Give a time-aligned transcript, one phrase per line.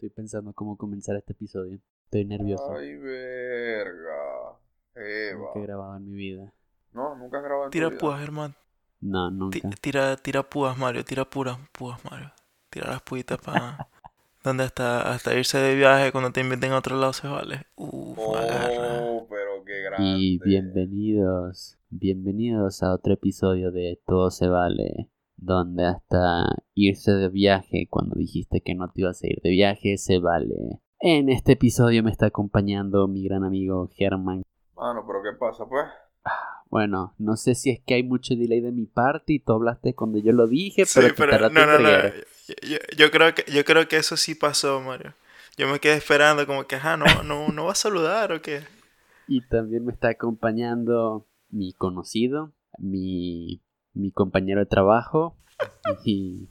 [0.00, 1.78] Estoy pensando cómo comenzar este episodio.
[2.06, 2.72] Estoy nervioso.
[2.74, 4.56] Ay, verga.
[4.94, 5.40] Eva.
[5.40, 6.54] Nunca he grabado en mi vida.
[6.94, 7.98] No, nunca has grabado en tu Tira vida?
[7.98, 8.54] púas, hermano.
[9.02, 9.68] No, nunca.
[9.78, 11.04] Tira, tira púas, Mario.
[11.04, 12.32] Tira puras púas, Mario.
[12.70, 13.90] Tira las puitas para...
[14.42, 17.66] donde hasta, hasta irse de viaje cuando te inviten a otro lado se vale.
[17.76, 19.02] Uf, agarra.
[19.02, 20.18] Oh, pero qué grande.
[20.18, 26.44] Y bienvenidos, bienvenidos a otro episodio de Todo se vale, donde hasta
[26.74, 30.54] irse de viaje cuando dijiste que no te ibas a ir de viaje se vale.
[31.00, 34.42] En este episodio me está acompañando mi gran amigo Germán.
[34.76, 35.86] Mano, pero ¿qué pasa, pues?
[36.70, 39.94] Bueno, no sé si es que hay mucho delay de mi parte y tú hablaste
[39.94, 41.88] cuando yo lo dije, Sí, pero, te pero no, no, no.
[42.62, 45.14] yo- yo creo que, yo creo que eso sí pasó, Mario.
[45.56, 48.60] Yo me quedé esperando como que, ajá, no, no, no va a saludar o qué.
[49.26, 53.60] Y también me está acompañando mi conocido, mi,
[54.00, 55.36] mi compañero de trabajo
[56.04, 56.48] y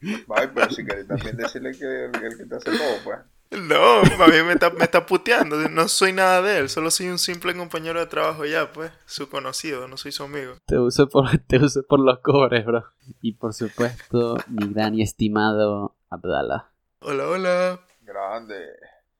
[0.00, 3.18] Ay, pero si querés también decirle que el, el que te hace todo, pues.
[3.50, 5.56] No, a mí me está, me está puteando.
[5.70, 8.92] No soy nada de él, solo soy un simple compañero de trabajo ya, pues.
[9.06, 10.56] Su conocido, no soy su amigo.
[10.66, 12.84] te uso por, te uso por los cobres, bro.
[13.22, 16.70] Y por supuesto, mi gran y estimado Abdala.
[17.00, 17.80] Hola, hola.
[18.02, 18.66] Grande.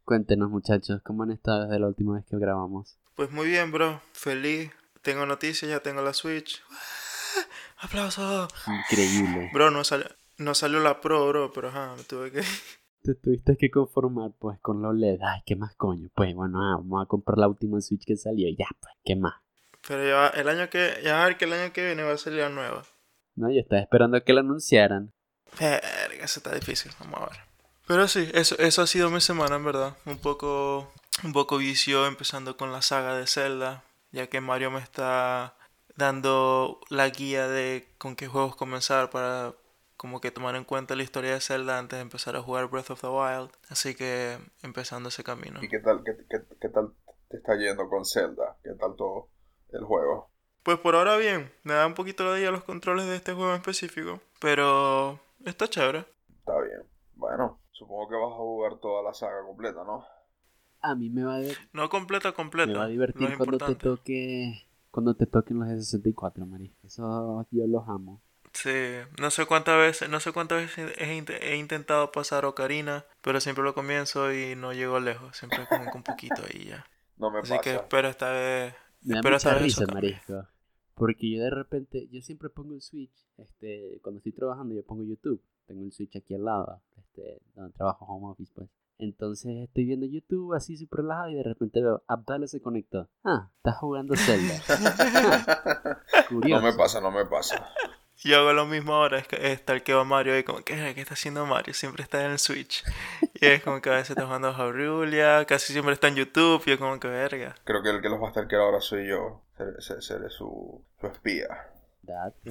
[0.04, 2.98] Cuéntenos, muchachos, ¿cómo han estado desde la última vez que grabamos?
[3.14, 4.00] Pues muy bien, bro.
[4.12, 4.70] Feliz.
[5.02, 6.62] Tengo noticias, ya tengo la Switch.
[7.78, 8.48] ¡Aplausos!
[8.66, 9.50] Increíble.
[9.52, 10.06] Bro, no salió,
[10.38, 12.42] no salió la Pro, bro, pero ajá, me tuve que...
[13.02, 15.20] Te tuviste que conformar, pues, con la OLED.
[15.22, 16.08] Ay, ¿qué más, coño?
[16.14, 18.48] Pues, bueno, ah, vamos a comprar la última Switch que salió.
[18.48, 19.34] y Ya, pues, ¿qué más?
[19.86, 21.00] Pero ya el año que...
[21.04, 22.82] Ya a ver que el año que viene va a salir la nueva.
[23.36, 25.12] No, yo estaba esperando a que la anunciaran.
[25.60, 27.38] Verga, eso está difícil, vamos a ver.
[27.86, 29.96] Pero sí, eso, eso ha sido mi semana, en verdad.
[30.04, 30.92] Un poco,
[31.24, 35.56] un poco vicio empezando con la saga de Zelda, ya que Mario me está
[35.96, 39.54] dando la guía de con qué juegos comenzar para
[39.96, 42.90] como que tomar en cuenta la historia de Zelda antes de empezar a jugar Breath
[42.90, 43.50] of the Wild.
[43.68, 45.58] Así que empezando ese camino.
[45.62, 46.92] ¿Y qué tal, qué, qué, qué tal
[47.28, 48.56] te está yendo con Zelda?
[48.62, 49.28] ¿Qué tal todo
[49.70, 50.30] el juego?
[50.62, 53.50] Pues por ahora bien, me da un poquito de día los controles de este juego
[53.50, 56.04] en específico, pero está chévere.
[56.38, 56.82] Está bien.
[57.14, 60.04] Bueno, supongo que vas a jugar toda la saga completa, ¿no?
[60.80, 62.72] A mí me va a, No completa, completa.
[62.72, 64.64] me va a no divertir cuando te toque...
[64.90, 66.72] Cuando te toquen los de 64, Mari.
[66.84, 68.20] Eso yo los amo.
[68.52, 68.70] Sí,
[69.20, 73.62] no sé cuántas veces, no sé cuántas veces he, he intentado pasar Ocarina, pero siempre
[73.62, 76.86] lo comienzo y no llego lejos, siempre como un poquito ahí ya.
[77.18, 77.60] No me Así pasa.
[77.62, 80.12] que espero esta vez, Me da espero esta mucha vez risa, cambie.
[80.12, 80.48] marisco.
[80.94, 85.04] Porque yo de repente, yo siempre pongo el Switch, este, cuando estoy trabajando yo pongo
[85.04, 85.40] YouTube.
[85.66, 88.68] Tengo el Switch aquí al lado, este, donde trabajo home office, pues.
[88.98, 93.08] Entonces estoy viendo YouTube así súper relajado y de repente veo, Abdala se conectó.
[93.24, 94.54] Ah, está jugando Zelda.
[96.12, 96.62] no Curioso.
[96.64, 97.68] me pasa, no me pasa.
[98.16, 100.74] Yo hago lo mismo ahora, es que está el que va Mario ahí como que
[100.94, 101.72] ¿qué está haciendo Mario?
[101.72, 102.82] Siempre está en el Switch.
[103.40, 106.60] Y es como que a veces está jugando a Hyrule, casi siempre está en YouTube,
[106.66, 107.54] y yo como que verga.
[107.62, 109.42] Creo que el que los va a estar que ahora soy yo.
[109.56, 111.46] Seré, seré- seré su, su espía.
[112.02, 112.50] Date.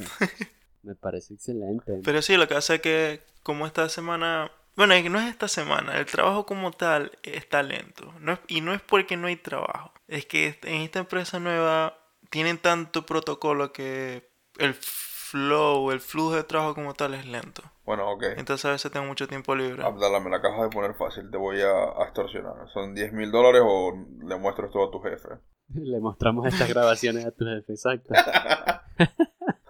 [0.83, 1.99] Me parece excelente.
[2.01, 5.27] Pero sí, lo que hace es que como esta semana, bueno, es que no es
[5.27, 8.13] esta semana, el trabajo como tal está lento.
[8.21, 11.39] No es- y no es porque no hay trabajo, es que est- en esta empresa
[11.39, 11.97] nueva
[12.29, 17.61] tienen tanto protocolo que el flow, el flujo de trabajo como tal es lento.
[17.85, 18.23] Bueno, ok.
[18.37, 19.83] Entonces a veces tengo mucho tiempo libre.
[19.83, 21.29] Abdala, me la acabas de poner fácil.
[21.31, 22.69] Te voy a, a extorsionar.
[22.73, 23.93] ¿Son 10 mil dólares o
[24.25, 25.29] le muestro esto a tu jefe?
[25.73, 28.13] Le mostramos estas grabaciones a tu jefe, exacto.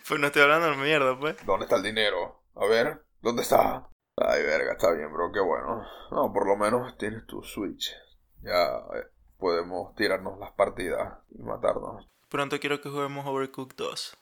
[0.07, 1.35] Pues no estoy hablando de mierda, pues.
[1.45, 2.41] ¿Dónde está el dinero?
[2.55, 3.89] A ver, ¿dónde está?
[4.15, 5.83] Ay, verga, está bien, bro, qué bueno.
[6.11, 7.93] No, por lo menos tienes tu Switch.
[8.41, 9.05] Ya eh,
[9.37, 12.07] podemos tirarnos las partidas y matarnos.
[12.29, 14.17] Pronto quiero que juguemos Overcooked 2.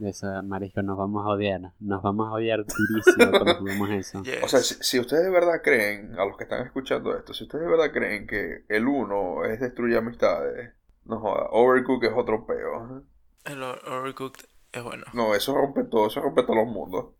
[0.00, 1.60] Eso, marisco, nos vamos a odiar.
[1.78, 4.22] Nos vamos a odiar durísimo cuando juguemos eso.
[4.22, 4.42] Yes.
[4.42, 7.44] O sea, si, si ustedes de verdad creen, a los que están escuchando esto, si
[7.44, 10.72] ustedes de verdad creen que el uno es destruir amistades,
[11.04, 13.04] no joda, Overcook es otro peo.
[13.44, 15.04] El Overcooked es bueno.
[15.12, 17.17] No, eso rompe todo, eso rompe todos los mundos.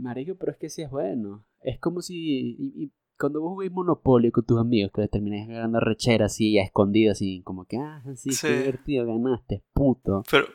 [0.00, 1.44] Marico, pero es que sí es bueno.
[1.60, 2.56] Es como si.
[2.58, 6.58] y- y cuando vos jugáis Monopolio con tus amigos, que le termináis ganando rechera así,
[6.58, 8.46] a escondidas, así, como que, ah, sí, Sí.
[8.46, 10.22] qué divertido, ganaste, puto.
[10.30, 10.46] Pero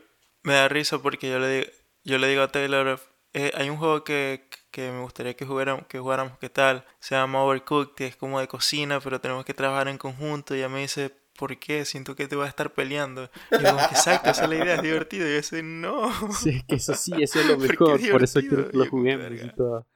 [0.43, 1.67] me da risa porque yo le digo,
[2.05, 2.99] yo le digo a Taylor,
[3.33, 6.85] eh, hay un juego que, que me gustaría que jugáramos, que jugáramos, ¿qué tal?
[6.99, 10.55] Se llama Overcooked, que es como de cocina, pero tenemos que trabajar en conjunto.
[10.55, 11.85] Y ella me dice, ¿por qué?
[11.85, 13.29] Siento que te vas a estar peleando.
[13.51, 15.27] Y yo exacto, esa es la idea, es divertido.
[15.27, 16.09] Y yo dice, no.
[16.31, 18.85] Sí, es que eso sí, eso es lo mejor, es por eso quiero que lo
[18.87, 19.45] juguemos verga.
[19.45, 19.87] y todo.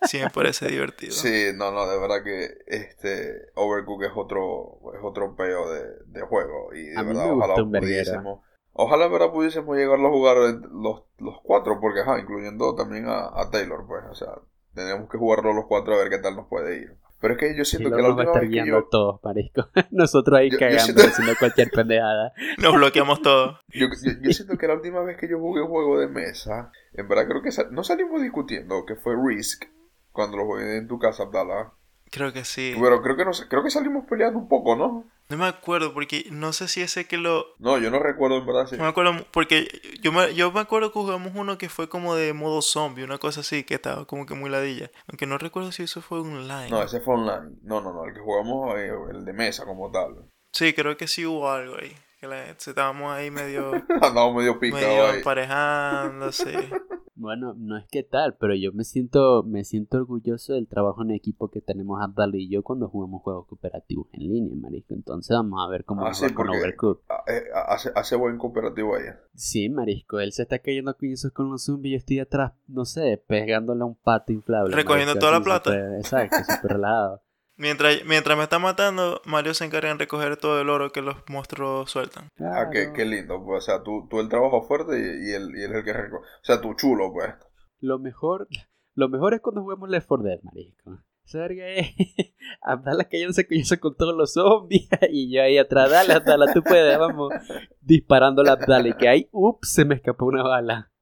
[0.00, 1.12] Sí, me parece divertido.
[1.12, 6.20] Sí, no, no, de verdad que este Overcook es otro, es otro peo de, de
[6.22, 6.72] juego.
[6.74, 8.40] Y de A verdad, ojalá pudiésemos.
[8.72, 10.36] Ojalá verdad pudiésemos llegarlo a jugar
[10.70, 14.34] los, los cuatro, porque ajá, incluyendo también a, a Taylor, pues, o sea,
[14.74, 16.98] Tendríamos que jugarlo los cuatro a ver qué tal nos puede ir.
[17.20, 19.68] Pero es que yo siento que la última vez que yo, todos, marisco.
[19.90, 22.32] Nosotros ahí Yo- yo cagando, siento- haciendo cualquier pendejada.
[22.58, 23.60] Nos bloqueamos todo.
[23.68, 26.70] yo, yo- yo siento que la última vez que yo jugué un juego de mesa,
[26.92, 29.64] en verdad creo que no salimos discutiendo, que fue Risk,
[30.12, 31.72] cuando lo jugué en tu casa, Abdallah.
[32.10, 32.74] Creo que sí.
[32.80, 35.04] Pero creo que no sé- creo que salimos peleando un poco, ¿no?
[35.28, 37.46] No me acuerdo porque no sé si ese que lo...
[37.58, 38.76] No, yo no recuerdo en verdad si.
[38.76, 39.68] No me acuerdo porque
[40.00, 43.18] yo me, yo me acuerdo que jugamos uno que fue como de modo zombie, una
[43.18, 44.90] cosa así, que estaba como que muy ladilla.
[45.08, 46.70] Aunque no recuerdo si eso fue online.
[46.70, 47.56] No, ese fue online.
[47.62, 50.30] No, no, no, el que jugamos, eh, el de mesa como tal.
[50.52, 51.92] Sí, creo que sí hubo algo ahí.
[52.20, 53.72] Que la- estábamos ahí medio,
[54.02, 55.18] Andamos medio picado medio ahí.
[55.18, 56.50] emparejando, sí.
[57.18, 61.12] Bueno, no es que tal, pero yo me siento, me siento orgulloso del trabajo en
[61.12, 64.92] equipo que tenemos Abdal y yo cuando jugamos juegos cooperativos en línea, marisco.
[64.92, 67.04] Entonces vamos a ver cómo Ah, nos sí, va con Overcooked.
[67.28, 69.04] Eh, hace, hace buen cooperativo ahí.
[69.34, 72.52] Sí, marisco, él se está cayendo a coñazos con los zombies y yo estoy atrás,
[72.68, 74.76] no sé, pegándole a un pato inflable.
[74.76, 75.96] Recogiendo marisco, toda la plata.
[75.96, 77.22] exacto, súper relajado.
[77.58, 81.16] Mientras, mientras me está matando, Mario se encarga en recoger todo el oro que los
[81.28, 82.28] monstruos sueltan.
[82.38, 83.42] Ah, qué, qué lindo.
[83.42, 85.84] Pues, o sea, tú, tú el trabajo fuerte y, y él, y él es el
[85.84, 86.22] que recoge.
[86.22, 87.34] O sea, tú chulo, pues.
[87.80, 88.46] Lo mejor,
[88.94, 90.98] lo mejor es cuando jugamos Left 4 Dead, marisco.
[91.24, 91.88] Esa verga es
[92.62, 96.62] Abdala cayéndose a coñazo con todos los zombies y yo ahí atrás, dale Abdala, tú
[96.62, 97.32] puedes, vamos,
[97.80, 100.92] disparando a Abdala y que ahí, ups, se me escapó una bala.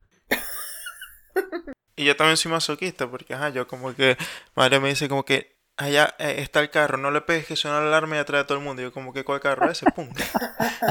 [1.96, 4.16] Y yo también soy masoquista, porque ajá, yo como que
[4.56, 7.80] Mario me dice como que allá eh, está el carro, no le pegues que suena
[7.80, 8.82] la alarma y atrae a todo el mundo.
[8.82, 9.90] Y yo como que ¿cuál carro es ese?
[9.92, 10.08] Pum.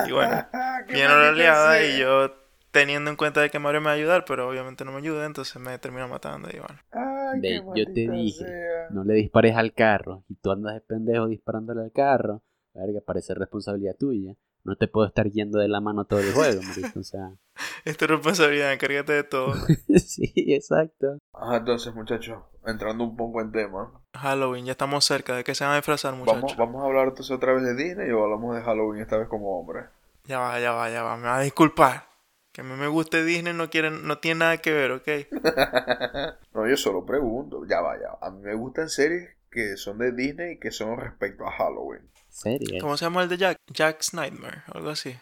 [0.07, 0.45] Y bueno,
[0.87, 1.85] Qué viene la sea.
[1.85, 2.31] y yo
[2.71, 5.25] teniendo en cuenta de que Mario me va a ayudar, pero obviamente no me ayuda,
[5.25, 6.79] entonces me termina matando y bueno.
[6.91, 8.89] Ay, Ve, yo te dije, sea.
[8.89, 12.41] No le dispares al carro y tú andas de pendejo disparándole al carro,
[12.73, 14.35] verga, parece responsabilidad tuya.
[14.65, 17.31] No te puedo estar yendo de la mano todo el juego, marisco, o sea.
[17.85, 19.53] Es tu responsabilidad, encárgate de todo.
[19.97, 21.17] sí, exacto.
[21.33, 25.63] Ajá, entonces, muchachos, entrando un poco en tema, Halloween, ya estamos cerca de que se
[25.63, 26.41] van a disfrazar, muchachos.
[26.41, 29.27] vamos, vamos a hablar entonces otra vez de Disney o hablamos de Halloween esta vez
[29.27, 29.85] como hombre.
[30.25, 32.07] Ya va, ya va, ya va, me va a disculpar.
[32.53, 35.07] Que a mí me guste Disney no, quieren, no tiene nada que ver, ¿ok?
[36.53, 38.17] no, yo solo pregunto, ya vaya.
[38.21, 42.07] A mí me gustan series que son de Disney y que son respecto a Halloween.
[42.33, 42.81] Serio.
[42.81, 43.57] ¿Cómo se llama el de Jack?
[43.71, 45.13] Jack's Nightmare, algo así.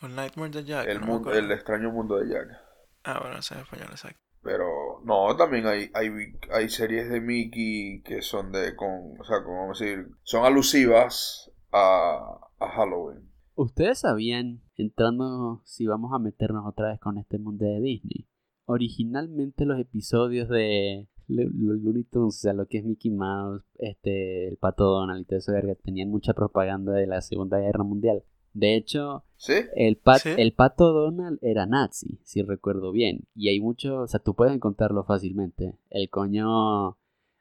[0.00, 0.86] O Nightmare de Jack.
[0.86, 2.46] El, no mundo, el extraño mundo de Jack.
[3.02, 4.20] Ah, bueno, ese es español, exacto.
[4.40, 6.08] Pero no, también hay, hay,
[6.52, 12.38] hay series de Mickey que son de, con, o sea, como decir, son alusivas a,
[12.60, 13.28] a Halloween.
[13.56, 18.28] Ustedes sabían, entrando, si vamos a meternos otra vez con este mundo de Disney,
[18.66, 24.48] originalmente los episodios de los Looney Tunes, o sea, lo que es Mickey Mouse, este,
[24.48, 28.22] el Pato Donald y todo eso, verga, tenían mucha propaganda de la Segunda Guerra Mundial.
[28.52, 29.52] De hecho, ¿Sí?
[29.76, 30.30] el, pat- ¿Sí?
[30.36, 33.26] el Pato Donald era nazi, si recuerdo bien.
[33.34, 35.78] Y hay mucho, o sea, tú puedes encontrarlo fácilmente.
[35.88, 36.98] El coño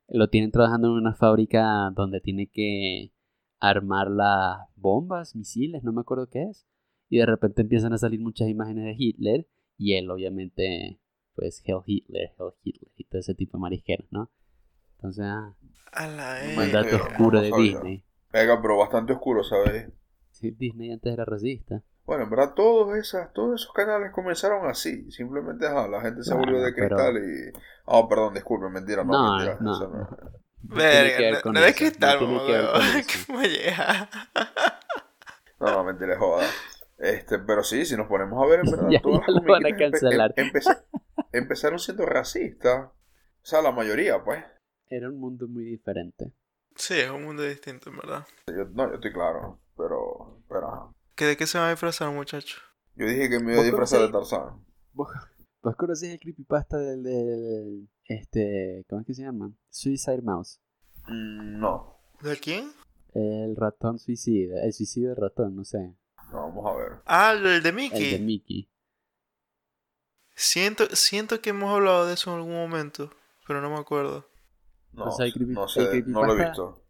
[0.08, 3.12] lo tienen trabajando en una fábrica donde tiene que
[3.60, 6.68] armar las bombas, misiles, no me acuerdo qué es.
[7.10, 9.48] Y de repente empiezan a salir muchas imágenes de Hitler.
[9.78, 11.00] Y él, obviamente,
[11.40, 14.30] pues, Hell Hitler, Hell Hitler y todo ese tipo de marisqueros, ¿no?
[14.98, 15.54] Entonces, ah,
[15.94, 17.72] A la Me mandato pero oscuro no de sabía.
[17.74, 18.04] Disney.
[18.32, 19.90] Venga, pero bastante oscuro, ¿sabes?
[20.32, 21.82] Sí, Disney antes era racista.
[22.06, 25.10] Bueno, en verdad todos, esas, todos esos canales comenzaron así.
[25.12, 27.52] Simplemente ajá, la gente se volvió de pero- cristal y...
[27.86, 29.58] Oh, perdón, disculpe, mentira, no, No, mentira.
[29.62, 29.74] no.
[29.76, 30.00] eso no.
[30.62, 32.54] No Verga, no, no de eso, cristal, no que.
[35.60, 36.46] No, no, mentira, joda.
[36.98, 39.52] Este, pero sí, si nos ponemos a ver, en verdad, Ya- todas ya las lo
[39.54, 40.34] van a empe- cancelar.
[40.36, 40.84] em- empeza-
[41.32, 42.90] empezaron siendo racistas.
[42.90, 44.44] O sea, la mayoría, pues.
[44.88, 46.34] Era un mundo muy diferente.
[46.76, 48.26] Sí, es un mundo distinto, en verdad.
[48.48, 50.96] Yo, no, yo estoy claro, pero, pero.
[51.16, 52.62] ¿Que ¿De qué se van a disfrazar, muchachos?
[52.96, 54.10] Yo dije que me iba a ¿Vos disfrazar de?
[54.12, 54.66] Tarzán.
[54.94, 55.10] ¿Vos,
[55.62, 57.90] vos conocés el creepypasta del, del.
[58.06, 58.86] Este.
[58.90, 59.52] ¿Cómo es que se llama?
[59.70, 60.60] Suicide Mouse.
[61.08, 62.72] Mm, no, ¿De quién?
[63.14, 64.64] El ratón suicida.
[64.64, 65.96] El suicidio del ratón, no sé.
[66.32, 66.92] no, vamos a ver.
[67.06, 68.12] Ah, el de El Mickey.
[68.12, 68.70] de Mickey.
[70.42, 73.10] Siento, siento que hemos hablado de eso en algún momento,
[73.46, 74.26] pero no me acuerdo.
[74.94, 76.84] No, O sea, el creepy- no el sé, no lo he creepypasta- visto.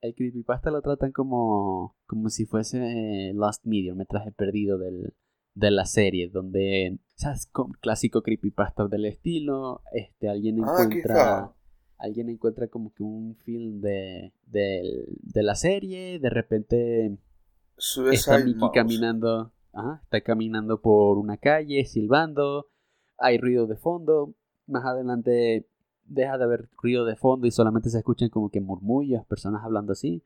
[0.00, 1.96] El creepypasta lo tratan como.
[2.06, 5.14] Como si fuese eh, Lost Media, un metraje perdido del,
[5.54, 6.28] de la serie.
[6.28, 6.98] Donde.
[7.16, 7.46] ¿Sabes?
[7.52, 9.82] Como clásico creepypasta del estilo.
[9.92, 11.52] Este, alguien Ah, encuentra.
[11.98, 17.18] alguien encuentra como que un film de, del- de la serie, de repente
[18.12, 18.72] está Mickey Mouse.
[18.74, 22.66] caminando, ajá, está caminando por una calle, silbando,
[23.18, 24.34] hay ruido de fondo,
[24.66, 25.68] más adelante
[26.04, 29.92] deja de haber ruido de fondo y solamente se escuchan como que murmullos, personas hablando
[29.92, 30.24] así,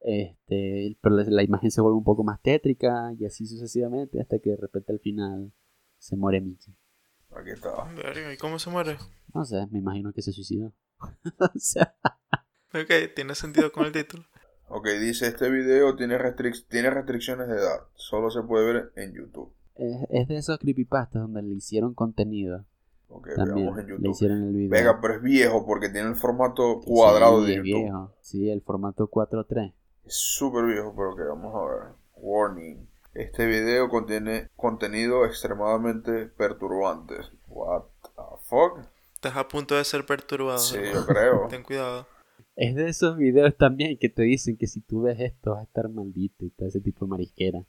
[0.00, 4.38] este, pero la, la imagen se vuelve un poco más tétrica y así sucesivamente hasta
[4.38, 5.52] que de repente al final
[5.98, 6.74] se muere Mickey.
[7.34, 7.70] Aquí está.
[8.32, 8.96] ¿Y cómo se muere?
[9.32, 10.72] No sé, me imagino que se suicidó.
[11.38, 11.94] o sea,
[12.74, 14.24] Ok, tiene sentido con el título.
[14.68, 17.80] Ok, dice, este video tiene, restric- tiene restricciones de edad.
[17.94, 19.52] Solo se puede ver en YouTube.
[19.76, 22.64] Es, es de esos creepypastas donde le hicieron contenido.
[23.08, 24.10] Ok, También veamos en le YouTube.
[24.10, 24.70] hicieron el video.
[24.70, 27.82] Venga, pero es viejo porque tiene el formato cuadrado Sí, de es YouTube.
[27.82, 28.14] viejo.
[28.20, 29.72] Sí, el formato 4.3.
[30.04, 31.92] Es súper viejo, pero que vamos a ver.
[32.16, 32.88] Warning.
[33.14, 37.16] Este video contiene contenido extremadamente perturbante.
[37.48, 38.86] What the fuck?
[39.14, 40.58] Estás a punto de ser perturbado.
[40.58, 41.46] Sí, yo creo.
[41.50, 42.06] Ten cuidado.
[42.56, 45.64] Es de esos videos también que te dicen que si tú ves esto vas a
[45.64, 47.64] estar maldito y todo ese tipo de marisquera.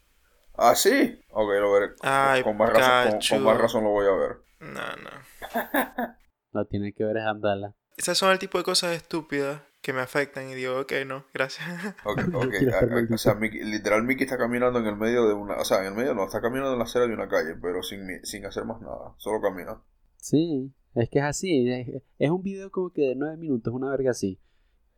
[0.55, 1.19] ¿Ah, sí?
[1.31, 1.93] Ok, lo veré.
[2.01, 4.37] Ay, con, más razón, con- más razón lo voy a ver.
[4.59, 5.09] No, no.
[6.53, 7.75] Lo tienes que ver es Andala.
[7.97, 11.67] Esas son el tipo de cosas estúpidas que me afectan y digo, ok, no, gracias.
[12.05, 12.41] Ok, ok.
[12.51, 13.15] quiero estar a- a- maldito.
[13.15, 15.55] o sea, Mickey- literal Mickey está caminando en el medio de una...
[15.57, 17.81] O sea, en el medio no, está caminando en la acera de una calle, pero
[17.81, 19.13] sin, mi- sin hacer más nada.
[19.17, 19.81] Solo camina.
[20.17, 21.69] Sí, es que es así.
[21.69, 24.39] Es, es un video como que de 9 minutos, una verga así.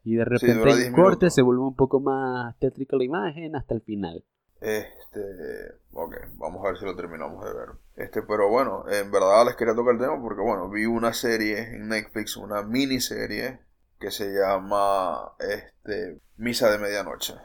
[0.03, 1.33] Y de Sí, repente 10 un corte, minutos.
[1.33, 4.23] se vuelve un poco más tétrica la imagen hasta el final.
[4.61, 7.69] Este, ok, vamos a ver si lo terminamos de ver.
[7.95, 11.75] Este, pero bueno, en verdad les quería tocar el tema porque, bueno, vi una serie
[11.75, 13.59] en Netflix, una miniserie
[13.99, 17.35] que se llama, este, Misa de Medianoche.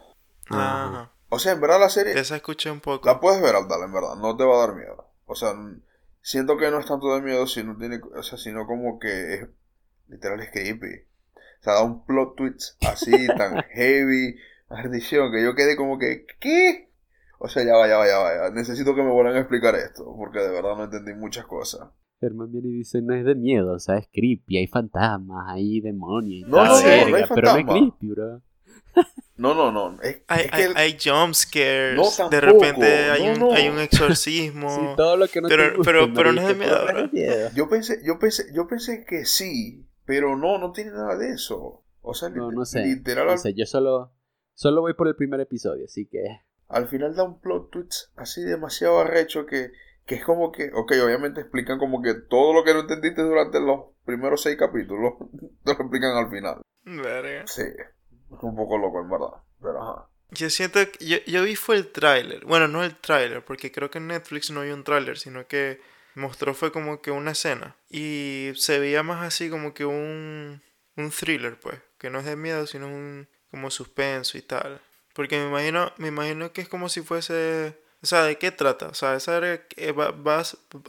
[0.49, 1.13] Ajá.
[1.29, 3.07] O sea, en verdad la serie esa escuché un poco.
[3.09, 5.07] la puedes ver, Abdala, en verdad, no te va a dar miedo.
[5.27, 5.55] O sea,
[6.23, 9.49] siento que no es tanto de miedo, sino, tiene, o sea, sino como que es,
[10.09, 11.07] literal es creepy.
[11.37, 14.37] O sea, da un plot twist así, tan heavy,
[14.69, 16.90] maldición, que yo quedé como que, ¿qué?
[17.43, 18.55] O sea, ya va, ya va, ya va, ya.
[18.55, 21.89] Necesito que me vuelvan a explicar esto, porque de verdad no entendí muchas cosas.
[22.21, 25.81] Germán viene y dice, no es de miedo, o sea, es creepy, hay fantasmas, hay
[25.81, 28.43] demonios No, no, no, verga, no hay pero no es creepy, bro.
[29.39, 29.97] No, no, no.
[30.03, 31.97] Es, Hay, es que hay, el- hay jump scares.
[31.97, 33.53] No, de repente hay, No, un, no.
[33.55, 34.69] hay un exorcismo.
[34.69, 36.83] Sí, todo lo que no Pero- te guste, pero- pero no es de miedo, pero
[36.85, 37.13] no es ¿verdad?
[37.13, 37.49] miedo.
[37.57, 41.85] yo pensé, yo pensé, yo pensé que sí, pero no, no tiene nada de eso.
[42.03, 44.13] O sea, No, no sé, literal no sé, yo solo,
[44.53, 46.23] solo voy por el primer episodio, así que...
[46.71, 49.73] al final da un plot twist así demasiado arrecho que,
[50.07, 53.61] que es como que, ok, obviamente explican como que todo lo que no entendiste durante
[53.61, 55.15] los primeros seis capítulos,
[55.65, 56.63] te lo explican al final.
[56.85, 57.47] Verga.
[57.47, 60.07] Sí, es un poco loco en verdad, pero ajá.
[60.33, 62.45] Yo siento que yo, yo vi fue el tráiler.
[62.45, 65.81] Bueno, no el tráiler, porque creo que en Netflix no hay un tráiler, sino que
[66.15, 67.77] mostró fue como que una escena.
[67.89, 70.63] Y se veía más así como que un,
[70.97, 71.81] un thriller, pues.
[71.99, 74.81] Que no es de miedo, sino un como suspenso y tal.
[75.15, 77.77] Porque me imagino, me imagino que es como si fuese...
[78.03, 78.89] O sea, ¿de qué trata?
[78.89, 80.43] O sea, esa era- eh, va, a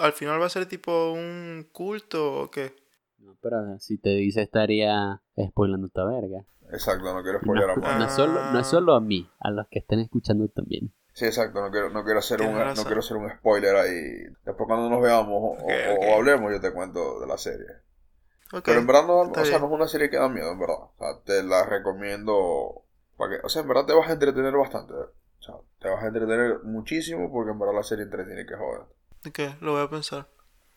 [0.06, 2.74] al final va a ser tipo un culto o qué.
[3.20, 6.46] No, pero si te dice estaría spoilando esta verga.
[6.72, 8.06] Exacto, no quiero No, spoiler a no más.
[8.10, 10.94] es solo, no es solo a mí, a los que estén escuchando también.
[11.14, 14.24] Sí, exacto, no quiero, no quiero hacer un, no quiero hacer un spoiler ahí.
[14.46, 17.68] Después cuando nos veamos o, hablemos yo te cuento de la serie.
[18.64, 20.78] Pero en verdad no, o sea, no es una serie que da miedo, en verdad.
[20.78, 22.84] O sea, te la recomiendo
[23.18, 24.94] para que, o sea, en verdad te vas a entretener bastante.
[24.94, 28.82] O sea, te vas a entretener muchísimo porque en verdad la serie entretiene que joder.
[29.28, 30.28] Ok, lo voy a pensar.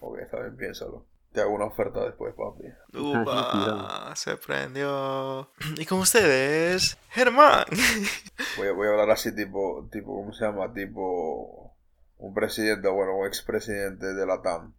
[0.00, 1.07] Ok, está bien, piénsalo.
[1.33, 2.64] Te hago una oferta después, papi.
[2.97, 5.50] Upa, se prendió.
[5.79, 7.64] Y con ustedes, Germán.
[8.57, 10.73] Voy a, voy a hablar así tipo, tipo, ¿cómo se llama?
[10.73, 11.75] Tipo
[12.19, 14.73] un presidente, bueno, un expresidente de la TAM.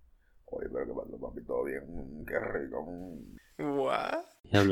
[0.45, 2.83] Oye, pero que pasa, papi, todo bien, Mm, qué rico.
[2.85, 3.79] mm.
[3.79, 4.23] What?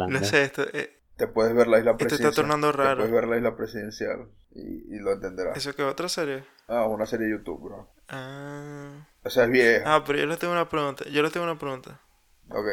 [0.10, 2.30] No sé, esto, eh, Te puedes ver la isla esto presidencial.
[2.32, 2.98] está tornando Te raro.
[2.98, 5.56] puedes ver la isla presidencial y, y lo entenderás.
[5.58, 6.44] ¿Eso qué otra serie?
[6.68, 7.90] Ah, una serie de YouTube, bro.
[8.10, 9.08] Ah.
[9.24, 9.84] O sea, es vieja.
[9.96, 11.06] ah, pero yo les tengo una pregunta.
[11.10, 12.02] Yo les tengo una pregunta.
[12.50, 12.68] Ok.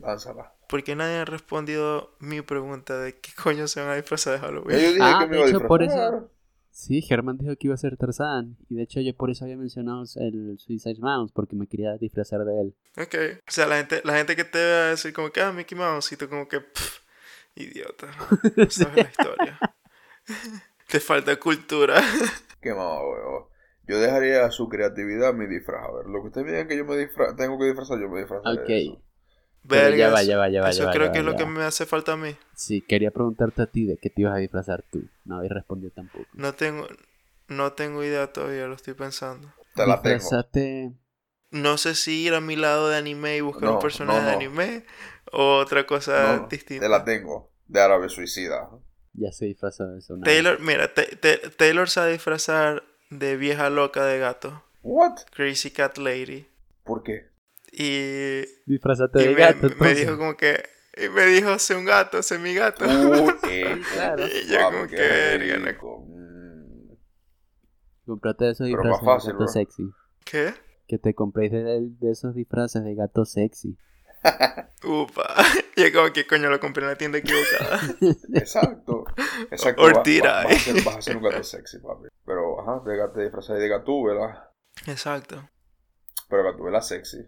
[0.00, 0.52] Lánzala.
[0.68, 4.38] ¿Por qué nadie ha respondido mi pregunta de qué coño se van a disfrazar de
[4.40, 4.78] Halloween?
[4.80, 6.14] yo dije Ah, que me iba a hecho, por disfrazar.
[6.14, 6.30] eso-
[6.70, 8.56] Sí, Germán dijo que iba a ser Tarzán.
[8.68, 12.40] Y de hecho yo por eso había mencionado el Suicide Mouse, porque me quería disfrazar
[12.44, 12.76] de él.
[13.00, 13.14] Ok.
[13.46, 15.78] O sea, la gente, la gente que te va a decir como que, ah, Mickey
[15.78, 17.03] Mouse, y tú como que, pff,
[17.54, 18.08] idiota.
[18.56, 19.62] No sabes la historia.
[20.88, 22.00] te falta cultura.
[22.60, 23.50] Qué mamá, huevo.
[23.86, 25.84] Yo dejaría a su creatividad mi disfraz.
[25.88, 28.08] A ver, lo que ustedes me digan que yo me disfra tengo que disfrazar, yo
[28.08, 28.68] me disfrazaré Ok.
[28.68, 29.02] de eso.
[29.96, 31.46] Ya va, ya va, ya va, Eso ya va, creo ya que es lo que
[31.46, 32.36] me hace falta a mí.
[32.54, 35.02] Sí, quería preguntarte a ti de qué te ibas a disfrazar tú.
[35.24, 36.26] No habéis respondido tampoco.
[36.34, 36.86] No tengo,
[37.48, 39.52] no tengo idea todavía, lo estoy pensando.
[39.74, 40.30] Te la tengo.
[41.50, 44.26] No sé si ir a mi lado de anime y buscar No, un personaje no,
[44.26, 44.84] de anime
[45.34, 46.84] o otra cosa No, distinta.
[46.84, 47.50] te la tengo.
[47.66, 48.68] De árabe suicida.
[49.14, 50.14] Ya se disfrazó de eso.
[50.14, 54.64] una Taylor, mira, Ta- Ta- Taylor se va a disfrazar de vieja loca de gato.
[54.82, 55.16] What?
[55.34, 56.46] Crazy Cat Lady.
[56.84, 57.28] ¿Por qué?
[57.72, 58.42] Y.
[58.66, 59.56] Disfrazate y de me, gato.
[59.62, 59.98] me entonces.
[59.98, 60.62] dijo como que...
[60.96, 62.84] Y me dijo, sé un gato, sé mi gato.
[62.84, 64.24] Uh, eh, Claro.
[64.28, 65.66] Y yo como que verga, ¿no?
[65.66, 66.06] rico.
[66.08, 66.92] Mm.
[68.06, 69.48] Comprate esos disfraces fácil, de gato bro.
[69.52, 69.82] sexy.
[70.24, 70.54] ¿Qué?
[70.86, 71.62] Que te compréis de,
[71.98, 73.76] de esos disfraces de gato sexy.
[74.84, 75.34] Upa.
[75.76, 77.80] Y es como que coño lo compré en la tienda equivocada.
[78.34, 79.04] Exacto.
[79.50, 79.82] Exacto.
[79.82, 80.20] Va- I?
[80.20, 82.08] Vas, a ser, vas a ser un gato sexy, papi.
[82.24, 84.52] Pero, ajá, te, te disfrazas de gatúbela.
[84.86, 85.48] Exacto.
[86.28, 87.18] Pero gatúbela sexy.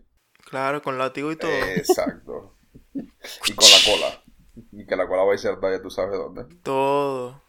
[0.48, 1.50] Claro, con látigo y todo.
[1.50, 2.56] Exacto.
[2.94, 4.22] Y con la cola.
[4.72, 6.44] Y que la cola va a insertar ya tú sabes dónde.
[6.62, 7.42] Todo.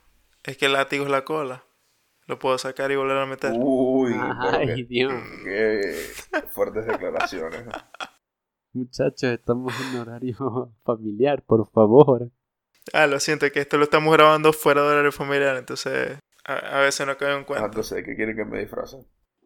[0.44, 1.64] Es que el látigo es la cola.
[2.26, 3.54] Lo puedo sacar y volver a meter.
[3.56, 5.14] Uy, Ay, qué, Dios.
[5.44, 6.10] qué
[6.50, 7.66] fuertes declaraciones.
[8.78, 12.30] Muchachos, estamos en horario familiar, por favor.
[12.94, 16.82] Ah, lo siento, que esto lo estamos grabando fuera de horario familiar, entonces a, a
[16.82, 17.66] veces no cae en Ah, cuenta.
[17.66, 18.98] Entonces, ¿qué quieren que me disfrace?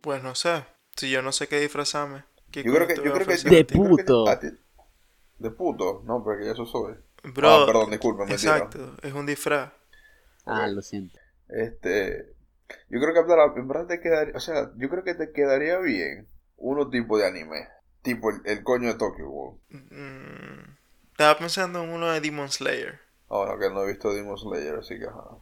[0.01, 0.65] Pues no sé.
[0.97, 2.25] Si yo no sé qué disfrazarme.
[2.51, 4.25] ¿qué Yo creo que, yo creo que, De que puto.
[5.39, 6.95] De puto, no, porque eso soy.
[7.23, 8.57] Bro, ah, perdón, disculpa, mentira.
[8.57, 9.71] exacto, es un disfraz.
[10.45, 11.17] Ah, lo siento.
[11.47, 12.35] Este,
[12.89, 16.27] yo creo que en verdad te quedaría, o sea, yo creo que te quedaría bien
[16.57, 17.67] uno tipo de anime,
[18.01, 19.59] tipo el, el coño de Tokyo Ghoul.
[19.69, 20.77] Mm,
[21.11, 22.99] estaba pensando en uno de Demon Slayer.
[23.29, 25.37] Ahora que no he visto Demon Slayer, así que ajá.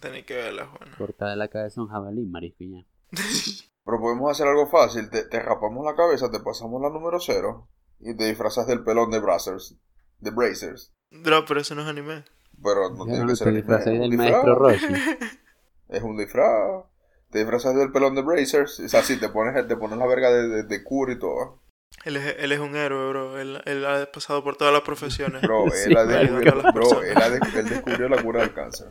[0.00, 0.94] Tenía que verla, bueno.
[0.98, 2.28] Corta de la cabeza un jabalí,
[2.58, 2.84] ya.
[3.84, 7.68] Pero podemos hacer algo fácil, te, te rapamos la cabeza, te pasamos la número cero
[8.00, 9.76] y te disfrazas del pelón de Brazers,
[10.18, 10.92] de Brazers.
[11.10, 12.24] Bro, pero eso no es anime.
[12.62, 14.32] Pero no Ya tiene no que ser te anime, un del disfraz.
[14.32, 14.86] maestro Roshi.
[15.88, 16.84] Es un disfraz.
[17.30, 20.30] Te disfrazas del pelón de Brazers, o sea, sí, te pones, te pones la verga
[20.32, 21.60] de, de, de cura y todo.
[22.06, 23.38] Él es, él es un héroe, bro.
[23.38, 25.42] Él, él ha pasado por todas las profesiones.
[25.42, 27.10] Bro, Sí, él, ha descubierto, Todas las bro, personas.
[27.10, 28.88] él, ha de- él descubrió la cura del cáncer.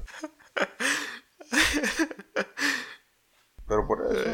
[3.68, 4.30] Pero por eso.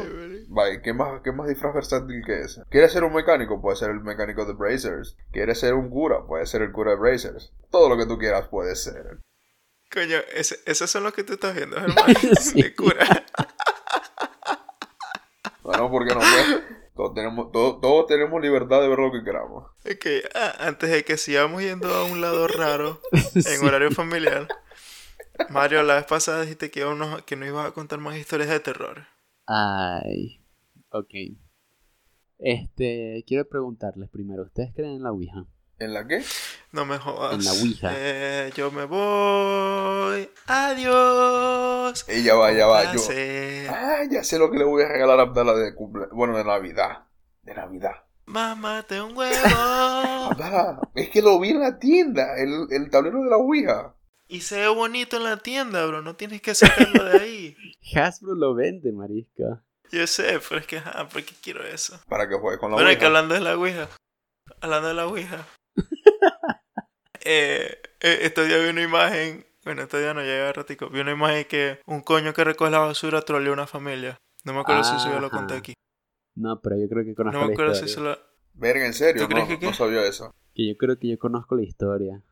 [0.48, 2.62] Vaya, ¿qué más, ¿qué más disfraz versátil que ese?
[2.68, 3.62] ¿Quieres ser un mecánico?
[3.62, 5.16] Puede ser el mecánico de Brazers.
[5.32, 6.26] ¿Quieres ser un cura?
[6.26, 7.50] Puede ser el cura de Brazers.
[7.70, 9.20] Todo lo que tú quieras puede ser.
[9.90, 12.14] Coño, ese, esos son los que tú estás viendo, hermano.
[12.38, 12.60] Sí.
[12.62, 13.06] De cura.
[15.62, 16.62] Bueno, porque no pues,
[16.94, 19.64] todos tenemos, todos, todos tenemos libertad de ver lo que queramos.
[19.84, 23.00] Ok, ah, antes de que sigamos yendo a un lado raro
[23.34, 23.64] en Sí.
[23.64, 24.46] horario familiar,
[25.50, 28.60] Mario, la vez pasada dijiste que, unos, que no ibas a contar más historias de
[28.60, 29.06] terror.
[29.46, 30.44] Ay,
[30.90, 31.14] ok.
[32.38, 35.46] Este, quiero preguntarles primero, ¿ustedes creen en la Ouija?
[35.78, 36.22] ¿En la qué?
[36.72, 37.34] No me jodas.
[37.34, 37.90] En la Ouija.
[37.94, 40.28] Eh, yo me voy.
[40.46, 42.04] Adiós.
[42.08, 42.94] Ella Eh, va, ya va.
[42.94, 43.00] Yo,
[43.70, 46.44] ah, ya sé lo que le voy a regalar a Abdala de cumple, bueno, de
[46.44, 47.04] Navidad.
[47.42, 47.92] De Navidad.
[48.24, 49.34] Mámate un huevo.
[50.30, 53.94] Abdala, es que lo vi en la tienda, el, el tablero de la Ouija.
[54.28, 56.00] y se ve bonito en la tienda, bro.
[56.00, 57.56] No tienes que sacarlo de ahí.
[57.94, 59.62] Hasbro lo vende, marisca.
[59.90, 62.00] Yo sé, pero es que, ajá, ¿por qué quiero eso?
[62.08, 63.18] Para que juegue con la Bueno, es que Ouija.
[63.18, 63.88] hablando de la Ouija.
[64.62, 65.46] Hablando de la Ouija.
[67.24, 69.46] eh, eh, estos días vi una imagen.
[69.64, 70.88] Bueno, estos días no llega ratico.
[70.90, 74.18] Vi una imagen que un coño que recoge la basura troleó a una familia.
[74.44, 75.58] No me acuerdo si eso ya lo conté Ajá.
[75.60, 75.74] aquí.
[76.34, 78.12] No, pero yo creo que conozco No me la acuerdo si historia.
[78.14, 78.32] eso lo.
[78.54, 79.66] Verga, en serio, ¿Tú crees no, que qué?
[79.66, 80.34] no sabía eso.
[80.54, 82.22] Que yo creo que yo conozco la historia.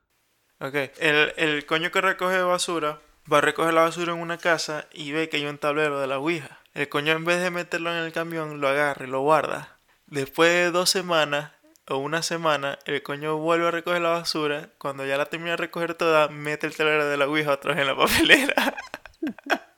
[0.58, 0.74] Ok.
[0.98, 3.00] El, el coño que recoge basura
[3.32, 6.06] va a recoger la basura en una casa y ve que hay un tablero de
[6.06, 6.58] la Ouija.
[6.74, 9.78] El coño en vez de meterlo en el camión lo agarra y lo guarda.
[10.06, 11.52] Después de dos semanas
[11.90, 14.70] o una semana, el coño vuelve a recoger la basura.
[14.78, 17.80] Cuando ya la termina de recoger toda, mete el tablero de la Ouija otra vez
[17.82, 18.76] en la papelera.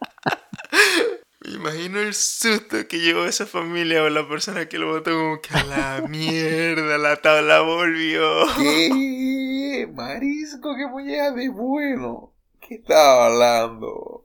[1.44, 5.40] Me imagino el susto que llevó esa familia o la persona que lo votó como
[5.40, 8.46] que a la mierda, la tabla volvió.
[8.56, 9.88] ¿Qué?
[9.92, 12.32] Marisco, qué molleja de bueno.
[12.60, 14.24] ¿Qué estaba hablando?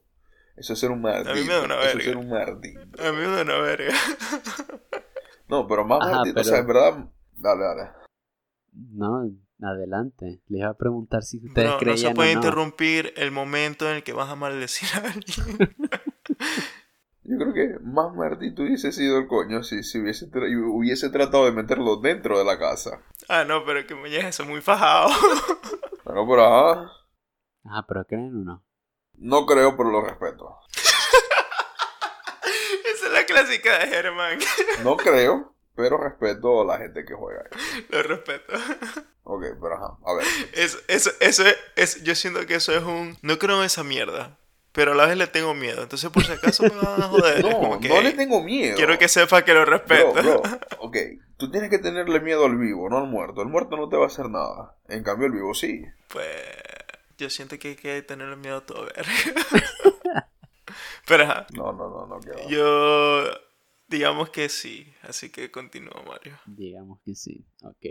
[0.56, 1.32] Eso es ser un maldito.
[1.32, 2.04] A mí me da una Eso es verga.
[2.06, 3.04] ser un maldito.
[3.04, 3.94] A mí me da una verga.
[5.48, 6.40] No, pero más Ajá, maldito.
[6.40, 7.06] O pero- sea, en verdad.
[7.38, 7.92] Dale, dale.
[8.74, 9.30] No,
[9.62, 10.42] adelante.
[10.48, 12.40] Les iba a preguntar si ustedes no creían se puede o no.
[12.42, 15.76] interrumpir el momento en el que vas a maldecir a alguien.
[17.30, 21.46] Yo creo que más maldito hubiese sido el coño si, si hubiese, tra- hubiese tratado
[21.46, 23.02] de meterlo dentro de la casa.
[23.28, 25.10] ah, no, pero que me eso muy fajado.
[26.06, 26.92] Bueno, pero ajá.
[27.66, 28.64] Ah, pero creen o no.
[29.16, 30.58] No creo, pero lo respeto.
[32.94, 34.40] Esa es la clásica de Germán.
[34.86, 37.44] No creo, pero respeto a la gente que juega.
[37.50, 37.86] ahí.
[37.90, 38.54] Lo respeto.
[39.30, 39.98] Ok, pero ajá.
[40.06, 40.26] A ver.
[40.54, 43.18] Eso, eso, eso es, es- yo siento que eso es un...
[43.22, 44.38] No creo en esa mierda,
[44.72, 45.84] pero a la vez le tengo miedo.
[45.84, 47.40] Entonces por si acaso me van a joder.
[47.40, 48.78] es No, como que, no le tengo miedo.
[48.78, 50.14] Quiero que sepa que lo respeto.
[50.14, 50.42] Bro, bro,
[50.80, 50.96] ok,
[51.36, 53.42] tú tienes que tenerle miedo al vivo, no al muerto.
[53.42, 54.78] El muerto no te va a hacer nada.
[54.88, 55.84] En cambio, el vivo sí.
[56.08, 56.30] Pues
[57.18, 59.06] yo siento que hay que tenerle miedo a todo ver.
[61.06, 62.48] pero ajá, No, no, no, no, que va.
[62.48, 63.24] yo
[63.88, 64.88] digamos que sí.
[65.02, 66.34] Así que continúa Mario.
[66.46, 67.46] Digamos que sí.
[67.64, 67.86] Ok.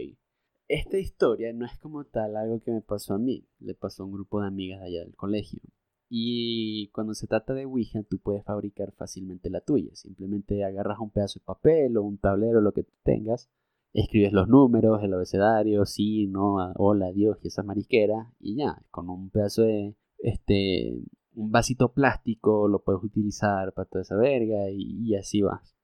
[0.69, 3.47] Esta historia no es como tal algo que me pasó a mí.
[3.61, 5.61] Le pasó a un grupo de amigas allá del colegio.
[6.09, 9.95] Y cuando se trata de Ouija, tú puedes fabricar fácilmente la tuya.
[9.95, 13.51] Simplemente agarras un pedazo de papel o un tablero, lo que tengas,
[13.93, 19.09] escribes los números, el abecedario, sí, no, hola, Dios y esas marisqueras, y ya, con
[19.11, 21.03] un pedazo de, este,
[21.35, 25.76] un vasito plástico lo puedes utilizar para toda esa verga y así vas.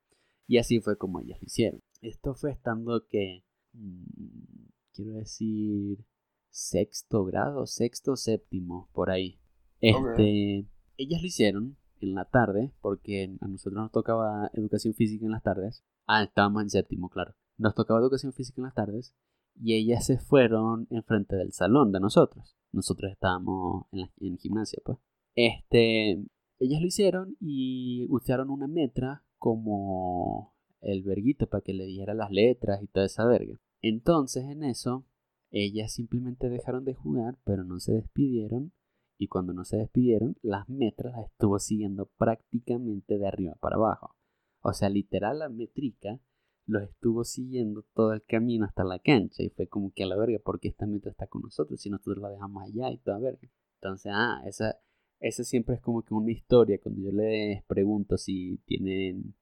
[0.46, 1.82] Y así fue como ellas lo hicieron.
[2.00, 6.04] Esto fue estando que, mm, quiero decir,
[6.50, 9.40] sexto grado, sexto, séptimo, por ahí.
[9.80, 15.32] Este, ellas lo hicieron en la tarde, porque a nosotros nos tocaba educación física en
[15.32, 15.84] las tardes.
[16.06, 17.34] Ah, estábamos en séptimo, claro.
[17.58, 19.14] Nos tocaba educación física en las tardes
[19.54, 22.56] y ellas se fueron enfrente del salón de nosotros.
[22.72, 24.98] Nosotros estábamos en, la, en gimnasia, pues.
[25.34, 26.22] Este,
[26.58, 32.30] ellas lo hicieron y usaron una metra como el verguito para que le dijera las
[32.30, 33.58] letras y toda esa verga.
[33.80, 35.04] Entonces, en eso,
[35.50, 38.72] ellas simplemente dejaron de jugar, pero no se despidieron.
[39.18, 44.14] Y cuando no se despidieron, las metras las estuvo siguiendo prácticamente de arriba para abajo.
[44.60, 46.20] O sea, literal, la métrica
[46.66, 49.42] los estuvo siguiendo todo el camino hasta la cancha.
[49.42, 52.18] Y fue como que a la verga, porque esta metra está con nosotros si nosotros
[52.18, 53.48] la dejamos allá y toda verga.
[53.80, 54.78] Entonces, ah, esa,
[55.22, 56.78] esa siempre es como que una historia.
[56.82, 59.34] Cuando yo les pregunto si tienen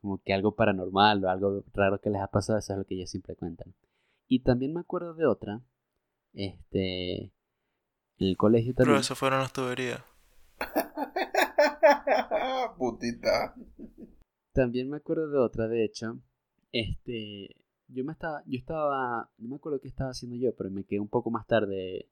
[0.00, 2.94] como que algo paranormal o algo raro que les ha pasado, eso es lo que
[2.94, 3.74] ellos siempre cuentan.
[4.28, 5.60] Y también me acuerdo de otra.
[6.32, 7.24] Este.
[7.24, 7.32] En
[8.28, 9.00] el colegio Pero también.
[9.00, 10.00] eso fueron las tuberías.
[12.78, 13.56] Putita.
[14.52, 16.20] También me acuerdo de otra, de hecho.
[16.70, 17.56] Este.
[17.88, 18.44] Yo me estaba.
[18.46, 19.28] Yo estaba.
[19.38, 22.08] No me acuerdo qué estaba haciendo yo, pero me quedé un poco más tarde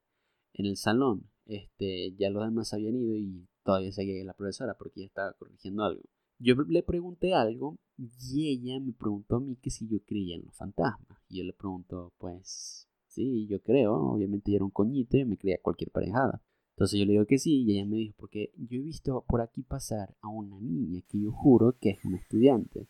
[0.54, 1.30] en el salón.
[1.46, 2.14] Este.
[2.16, 6.02] Ya los demás habían ido y todavía seguía la profesora porque ella estaba corrigiendo algo.
[6.38, 10.44] Yo le pregunté algo y ella me preguntó a mí que si yo creía en
[10.44, 11.18] los fantasmas.
[11.28, 12.88] Y yo le pregunto, pues.
[13.06, 13.94] Sí, yo creo.
[13.94, 16.42] Obviamente yo era un coñito y me creía cualquier parejada.
[16.76, 19.40] Entonces yo le digo que sí y ella me dijo, porque yo he visto por
[19.40, 22.80] aquí pasar a una niña que yo juro que es una estudiante.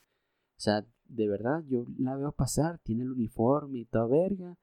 [0.56, 4.58] O sea, de verdad, yo la veo pasar, tiene el uniforme y toda verga,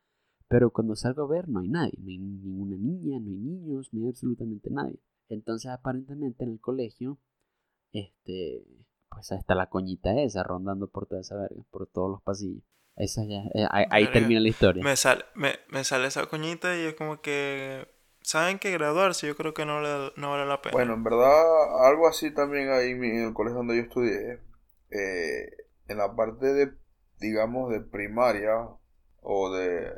[0.53, 3.89] pero cuando salgo a ver no hay nadie, no hay ninguna niña, no hay niños,
[3.91, 4.99] no hay absolutamente nadie.
[5.27, 7.17] Entonces aparentemente en el colegio,
[7.91, 8.63] este,
[9.09, 12.61] pues ahí está la coñita esa rondando por toda esa verga, por todos los pasillos.
[12.95, 14.83] Esa ya, eh, ahí, termina la historia.
[14.83, 17.87] Me sale, me, me sale esa coñita y es como que...
[18.21, 19.25] ¿Saben que graduarse?
[19.25, 20.73] Yo creo que no, le- no vale la pena.
[20.73, 24.39] Bueno, en verdad, algo así también ahí en el colegio donde yo estudié.
[24.91, 25.49] eh,
[25.87, 26.71] en la parte de,
[27.19, 28.51] digamos, de primaria
[29.21, 29.91] o de,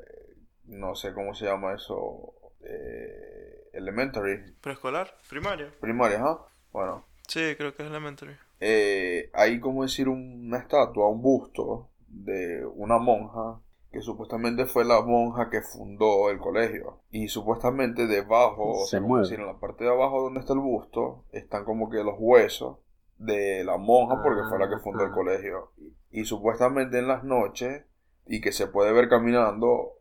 [0.68, 5.14] no sé cómo se llama eso, eh, elementary, ¿Preescolar?
[5.30, 5.72] ¿Primaria?
[5.80, 6.46] primaria, ¿ah?
[6.72, 8.36] Bueno, Sí, creo que es elementary.
[8.60, 13.60] eh, hay como decir una estatua, un busto de una monja
[13.92, 17.00] que supuestamente fue la monja que fundó el colegio.
[17.12, 19.24] Y supuestamente debajo, o Se mueve.
[19.24, 22.78] decir, en la parte de abajo donde está el busto, están como que los huesos
[23.18, 25.14] de la monja porque fue la que fundó el Ah.
[25.16, 25.72] colegio.
[25.78, 27.86] Y, y supuestamente en las noches,
[28.28, 29.94] y que se puede ver caminando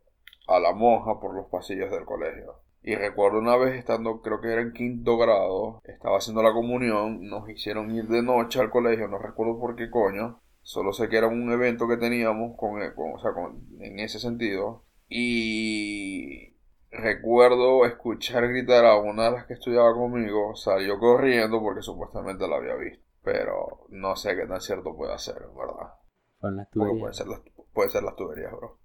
[0.47, 2.57] a la monja por los pasillos del colegio.
[2.83, 7.27] Y recuerdo una vez estando, creo que era en quinto grado, estaba haciendo la comunión,
[7.29, 11.17] nos hicieron ir de noche al colegio, no recuerdo por qué coño, solo sé que
[11.17, 14.85] era un evento que teníamos con, con- o sea, con- en ese sentido.
[15.09, 16.55] Y
[16.91, 22.57] recuerdo escuchar gritar a una de las que estudiaba conmigo, salió corriendo porque supuestamente la
[22.57, 23.03] había visto.
[23.23, 25.95] Pero no sé qué tan cierto puede ser, ¿verdad?
[26.41, 27.01] Con las Porque tuberías.
[27.01, 27.41] pueden ser las,
[27.73, 28.79] pueden ser las tuberías, bro.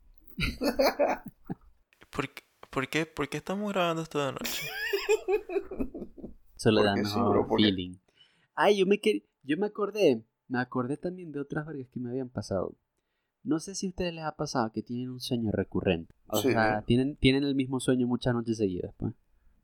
[2.11, 4.61] ¿Por qué, por qué, por qué estamos grabando esto de noche?
[6.55, 7.19] Eso le da sí,
[7.57, 7.95] feeling.
[8.55, 10.23] Ay, yo me, que- yo me acordé.
[10.47, 12.73] Me acordé también de otras vergas que me habían pasado.
[13.43, 16.13] No sé si a ustedes les ha pasado que tienen un sueño recurrente.
[16.27, 16.51] O Sí.
[16.51, 19.13] sea, tienen, tienen el mismo sueño muchas noches seguidas, pues.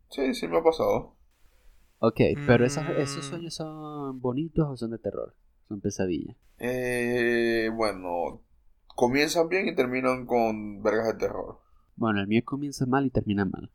[0.10, 1.14] Sí, sí me ha pasado.
[2.00, 3.30] Ok, pero esas- esos Mm.
[3.30, 5.34] sueños son bonitos o son de terror.
[5.68, 6.36] Son pesadillas.
[6.60, 8.42] Eh, bueno,
[8.96, 11.60] comienzan bien y terminan con vergas de terror.
[11.96, 13.72] Bueno, el mío comienza mal y termina mal.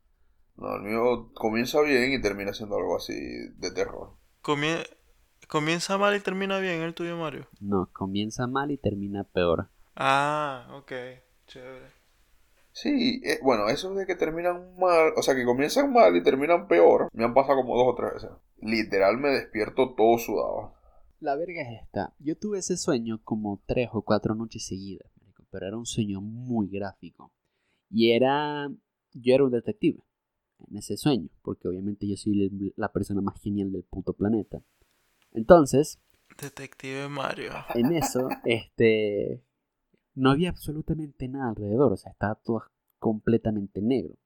[0.57, 3.15] No, el mío comienza bien y termina siendo algo así
[3.57, 4.11] de terror.
[4.43, 4.87] Comie-
[5.49, 7.47] comienza mal y termina bien el tuyo, Mario.
[7.61, 9.69] No, comienza mal y termina peor.
[9.97, 10.93] Ah, ok.
[11.47, 11.91] Chévere.
[12.73, 16.69] Sí, eh, bueno, eso de que terminan mal, o sea, que comienzan mal y terminan
[16.69, 18.31] peor, me han pasado como dos o tres veces.
[18.61, 20.75] Literal me despierto todo sudado.
[21.19, 22.15] La verga es esta.
[22.21, 25.10] Yo tuve ese sueño como tres o cuatro noches seguidas,
[25.51, 27.33] pero era un sueño muy gráfico.
[27.91, 28.71] Y era.
[29.13, 30.01] Yo era un detective
[30.69, 34.63] en ese sueño, porque obviamente yo soy la persona más genial del puto planeta.
[35.33, 36.01] Entonces,
[36.41, 37.53] Detective Mario.
[37.75, 39.43] en eso, este.
[40.15, 42.65] No había absolutamente nada alrededor, o sea, estaba todo
[42.99, 44.17] completamente negro.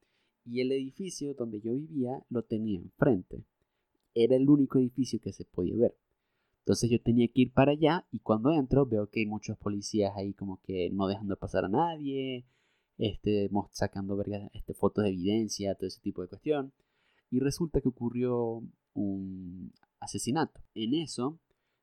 [0.45, 3.45] Y el edificio donde yo vivía lo tenía enfrente.
[4.15, 5.97] Era el único edificio que se podía ver.
[6.65, 10.15] Entonces yo tenía que ir para allá y cuando entro veo que hay muchos policías
[10.17, 12.47] ahí como que no dejando pasar a nadie,
[12.97, 14.19] este, sacando
[14.55, 16.73] este, fotos de evidencia, todo ese tipo de cuestión.
[17.31, 18.63] Y resulta que ocurrió
[18.95, 20.63] un asesinato.
[20.75, 21.39] En eso,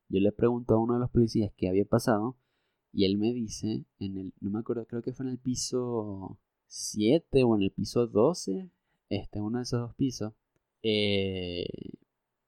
[0.08, 2.36] yo le pregunto a uno de los policías qué había pasado
[2.92, 6.40] y él me dice, en el, no me acuerdo, creo que fue en el piso
[6.66, 8.68] 7 o en el piso 12,
[9.10, 10.32] este, uno de esos dos pisos,
[10.82, 11.68] eh,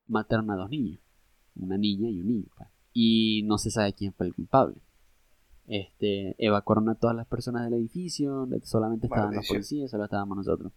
[0.07, 1.01] mataron a dos niños,
[1.57, 2.49] una niña y un niño.
[2.93, 4.77] Y no se sabe quién fue el culpable.
[5.67, 10.73] Este, evacuaron a todas las personas del edificio, solamente estaban los policías, solo estábamos nosotros.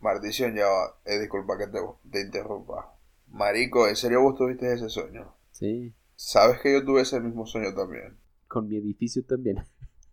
[0.00, 1.00] Maldición, ya va.
[1.04, 1.78] Eh, disculpa que te,
[2.10, 2.94] te interrumpa.
[3.26, 5.34] Marico, ¿en serio vos tuviste ese sueño?
[5.50, 5.94] Sí.
[6.14, 8.18] ¿Sabes que yo tuve ese mismo sueño también?
[8.46, 9.64] Con mi edificio también.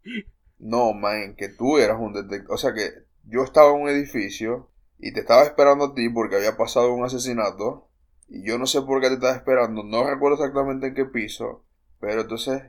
[0.60, 2.54] no, man, que tú eras un detective.
[2.54, 2.92] O sea que
[3.24, 7.04] yo estaba en un edificio y te estaba esperando a ti porque había pasado un
[7.04, 7.90] asesinato.
[8.28, 9.84] Y yo no sé por qué te estaba esperando.
[9.84, 11.66] No recuerdo exactamente en qué piso.
[12.00, 12.64] Pero entonces,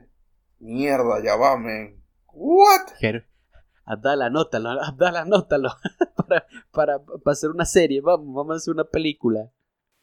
[0.59, 2.03] mierda, ya va, man.
[2.33, 2.93] ¿What?
[3.85, 5.69] Abdala, anótalo, Abdala, anótalo.
[6.15, 9.51] para, para, para hacer una serie, vamos, vamos a hacer una película.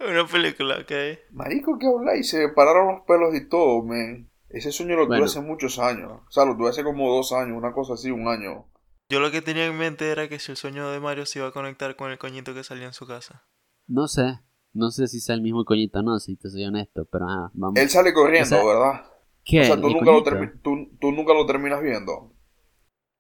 [0.01, 0.93] Una película, ok.
[1.31, 2.29] Marico, ¿qué habláis?
[2.29, 4.31] Se pararon los pelos y todo, man.
[4.49, 6.13] Ese sueño lo tuve hace muchos años.
[6.27, 8.71] O sea, lo tuve hace como dos años, una cosa así, un año.
[9.09, 11.49] Yo lo que tenía en mente era que si el sueño de Mario se iba
[11.49, 13.47] a conectar con el coñito que salía en su casa.
[13.87, 14.41] No sé.
[14.75, 17.51] No sé si sea el mismo coñito o no, si te soy honesto, pero ah,
[17.55, 17.81] vamos.
[17.81, 19.05] Él sale corriendo, ¿verdad?
[19.45, 19.61] ¿Qué?
[19.61, 20.23] O sea, tú nunca, lo
[20.63, 22.35] tú, tú nunca lo terminas viendo.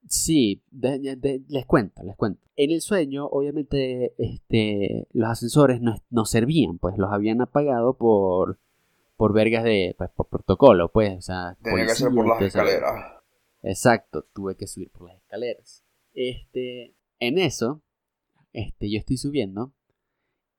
[0.09, 2.41] Sí, les cuento, les cuento.
[2.57, 8.59] En el sueño, obviamente, este, los ascensores no, servían, pues los habían apagado por,
[9.17, 11.57] por vergas de, pues, por protocolo, pues, o sea.
[11.63, 13.15] Tenía que ser por las escaleras.
[13.63, 15.85] Exacto, tuve que subir por las escaleras.
[16.13, 17.83] Este, en eso,
[18.53, 19.73] este, yo estoy subiendo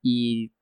[0.01, 0.54] y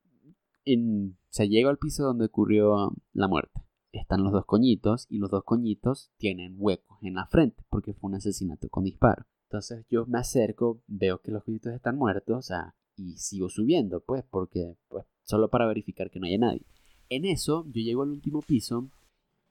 [1.30, 3.64] se llega al piso donde ocurrió la muerte
[3.98, 8.08] están los dos coñitos y los dos coñitos tienen huecos en la frente porque fue
[8.08, 9.26] un asesinato con disparo.
[9.48, 14.00] Entonces yo me acerco, veo que los coñitos están muertos, o sea, y sigo subiendo,
[14.00, 16.66] pues, porque, pues, solo para verificar que no haya nadie.
[17.08, 18.90] En eso, yo llego al último piso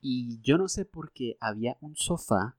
[0.02, 2.58] y yo no sé por qué había un sofá,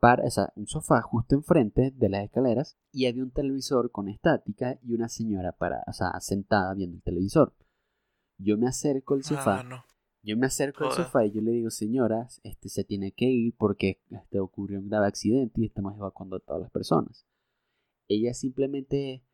[0.00, 0.24] para,
[0.56, 5.08] un sofá justo enfrente de las escaleras y había un televisor con estática y una
[5.08, 5.84] señora para,
[6.20, 7.54] sentada viendo el televisor.
[8.38, 9.84] Yo me acerco al sofá ah,
[10.24, 13.56] yo me acerco al sofá y yo le digo, señora, este se tiene que ir
[13.56, 17.26] porque este, ocurrió un grave accidente y estamos evacuando a todas las personas.
[18.06, 19.24] Ella simplemente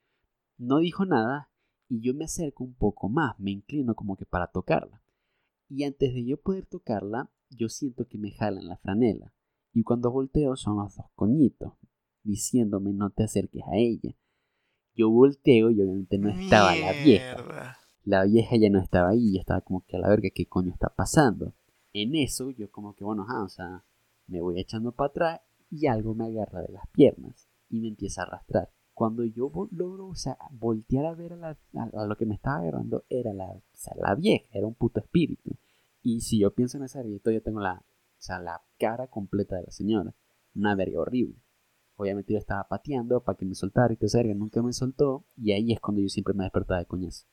[0.57, 1.51] no dijo nada
[1.91, 5.03] y yo me acerco un poco más, me inclino como que para tocarla.
[5.69, 9.35] Y antes de yo poder tocarla, yo siento que me jalan la franela.
[9.75, 11.75] Y cuando volteo son los dos coñitos,
[12.23, 14.17] diciéndome no te acerques a ella.
[14.95, 19.41] Yo volteo y obviamente no estaba la vieja la vieja ya no estaba ahí, ya
[19.41, 21.53] estaba como que a la verga, ¿qué coño está pasando?
[21.93, 23.85] En eso yo como que, bueno, o sea,
[24.27, 25.41] me voy echando para atrás
[25.71, 28.73] y algo me agarra de las piernas y me empieza a arrastrar.
[28.95, 33.35] Cuando yo logro, o sea, voltear a ver a, lo que me estaba agarrando, era
[33.35, 33.61] la,
[33.97, 35.59] la vieja, era un puto espíritu.
[36.03, 39.57] Y si yo pienso en esa viejita, yo tengo la, o sea, la cara completa
[39.57, 40.15] de la señora.
[40.55, 41.37] Una verga horrible.
[41.97, 45.27] Obviamente yo estaba pateando para que me soltara y que verga nunca me soltó.
[45.37, 47.27] Y ahí es cuando yo siempre me despertaba de coñazo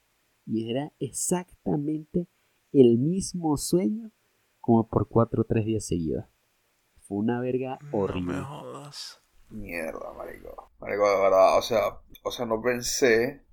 [0.46, 2.28] y era exactamente
[2.72, 4.12] el mismo sueño
[4.60, 6.26] como por cuatro o tres días seguidos.
[7.08, 8.36] Fue una verga horrible.
[9.50, 10.72] Mierda, marico.
[10.80, 13.46] Marico, de verdad, o sea, o sea, no pensé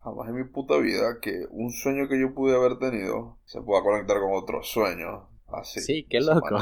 [0.00, 3.82] jamás en mi puta vida que un sueño que yo pude haber tenido se pueda
[3.82, 5.28] conectar con otro sueño.
[5.48, 5.80] Así.
[5.80, 6.56] Sí, qué loco.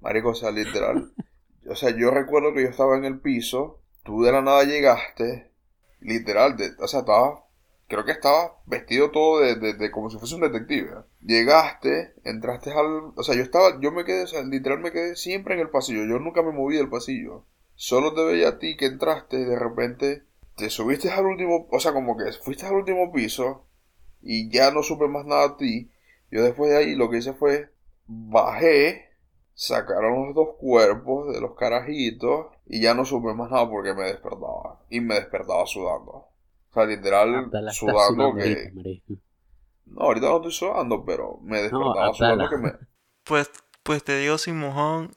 [0.00, 1.12] Marico, o sea, literal.
[1.68, 5.52] O sea, yo recuerdo que yo estaba en el piso, tú de la nada llegaste,
[6.00, 7.41] literal, de, o sea, estaba
[7.92, 11.04] creo que estaba vestido todo de, como si fuese un detective.
[11.20, 13.12] Llegaste, entraste al...
[13.14, 15.68] O sea, yo estaba, yo me quedé, o sea, literal me quedé siempre en el
[15.68, 16.06] pasillo.
[16.06, 17.44] Yo nunca me moví del pasillo.
[17.74, 20.22] Solo te veía a ti que entraste y de repente
[20.56, 23.66] te subiste al último, o sea, como que fuiste al último piso
[24.22, 25.90] y ya no supe más nada de ti.
[26.30, 27.72] Yo después de ahí lo que hice fue
[28.06, 29.10] bajé,
[29.52, 34.04] sacaron los dos cuerpos de los carajitos y ya no supe más nada porque me
[34.04, 34.80] despertaba.
[34.88, 36.31] Y me despertaba sudando.
[36.72, 38.72] O sea, literal, sudando que...
[39.84, 42.72] no, ahorita no estoy sudando, pero me despertaba sudando que me...
[43.24, 43.50] Pues,
[43.82, 45.10] pues te digo sin mojón,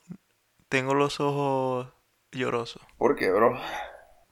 [0.67, 1.87] tengo los ojos
[2.33, 2.81] llorosos.
[2.97, 3.57] ¿Por qué, bro?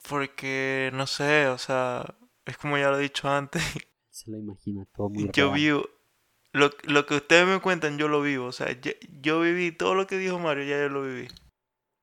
[0.10, 2.14] Porque, no sé, o sea,
[2.46, 3.64] es como ya lo he dicho antes.
[4.10, 5.86] Se lo imagina todo muy Yo vivo...
[6.52, 8.46] Lo, lo, que ustedes me cuentan, yo lo vivo.
[8.46, 11.28] O sea, yo, yo viví todo lo que dijo Mario, ya yo lo viví.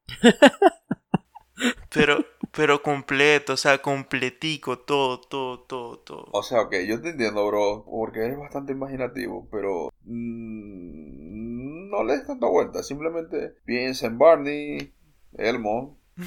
[1.91, 6.29] Pero, pero completo, o sea, completico, todo, todo, todo, todo.
[6.33, 9.91] O sea, ok, yo te entiendo, bro, porque eres bastante imaginativo, pero...
[10.05, 12.83] Mmm, no le des tanta vuelta.
[12.83, 14.95] Simplemente piensa en Barney,
[15.35, 15.99] Elmo,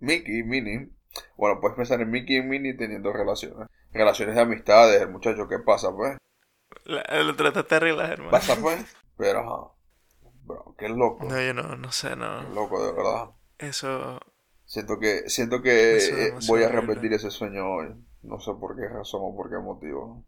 [0.00, 0.90] Mickey, Minnie.
[1.36, 3.68] Bueno, puedes pensar en Mickey y Minnie teniendo relaciones.
[3.92, 6.16] Relaciones de amistades, el muchacho, ¿qué pasa, pues?
[6.84, 8.30] La- lo trataste de arreglar, hermano.
[8.32, 8.84] Pasa, pues.
[9.16, 9.72] Pero, ajá.
[10.44, 11.24] Bro, qué loco.
[11.24, 12.42] No, yo no, no sé, Qué no.
[12.54, 13.30] loco, de verdad.
[13.58, 14.20] Eso.
[14.64, 17.94] Siento que, siento que eh, voy a repetir ese sueño hoy.
[18.22, 20.24] No sé por qué razón o por qué motivo.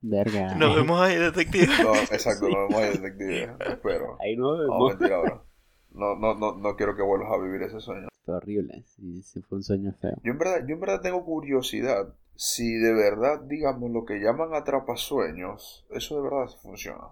[0.00, 0.54] Verga.
[0.54, 1.68] Nos vemos ahí, detective.
[1.82, 3.56] No, exacto, no vemos ahí, detective.
[3.68, 4.16] Espero.
[4.20, 4.90] Ahí no No, vemos.
[4.98, 5.46] mentira, bro.
[5.90, 8.08] No, no, no, no quiero que vuelvas a vivir ese sueño.
[8.24, 8.82] Fue horrible.
[8.86, 10.16] Sí, sí, fue un sueño feo.
[10.24, 14.54] Yo en verdad, yo en verdad tengo curiosidad si de verdad, digamos, lo que llaman
[14.54, 17.04] atrapasueños, eso de verdad funciona.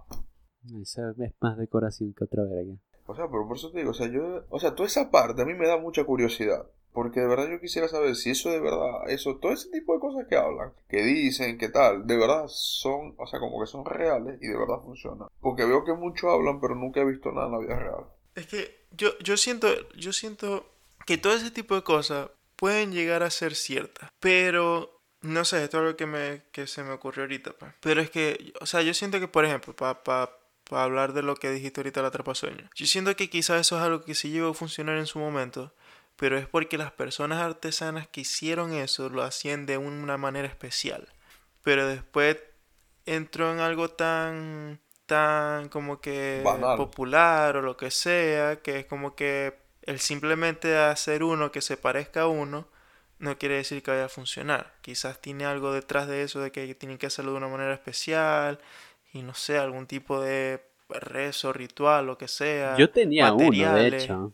[0.81, 2.75] Esa es más decoración que otra verga.
[3.11, 5.43] O sea, pero por eso te digo, o sea, yo, o sea, toda esa parte
[5.43, 6.65] a mí me da mucha curiosidad.
[6.93, 10.01] Porque de verdad yo quisiera saber si eso de verdad, eso, todo ese tipo de
[10.01, 13.85] cosas que hablan, que dicen, que tal, de verdad son, o sea, como que son
[13.85, 15.29] reales y de verdad funcionan.
[15.41, 18.05] Porque veo que muchos hablan, pero nunca he visto nada en la vida real.
[18.35, 20.67] Es que yo, yo siento, yo siento
[21.07, 24.11] que todo ese tipo de cosas pueden llegar a ser ciertas.
[24.21, 27.53] Pero, no sé, esto es algo que, me, que se me ocurrió ahorita.
[27.53, 27.73] pues.
[27.81, 30.31] Pero es que, o sea, yo siento que, por ejemplo, para
[30.79, 32.69] hablar de lo que dijiste ahorita, la atrapasueño.
[32.75, 35.73] Yo siento que quizás eso es algo que sí llegó a funcionar en su momento.
[36.17, 41.09] Pero es porque las personas artesanas que hicieron eso lo hacían de una manera especial.
[41.63, 42.37] Pero después
[43.07, 46.77] entró en algo tan tan como que Banal.
[46.77, 51.77] popular o lo que sea, que es como que el simplemente hacer uno que se
[51.77, 52.69] parezca a uno
[53.19, 54.75] no quiere decir que vaya a funcionar.
[54.83, 58.61] Quizás tiene algo detrás de eso de que tienen que hacerlo de una manera especial
[59.13, 62.77] y no sé, algún tipo de rezo, ritual, lo que sea.
[62.77, 64.05] Yo tenía uno, de materiales.
[64.05, 64.33] hecho.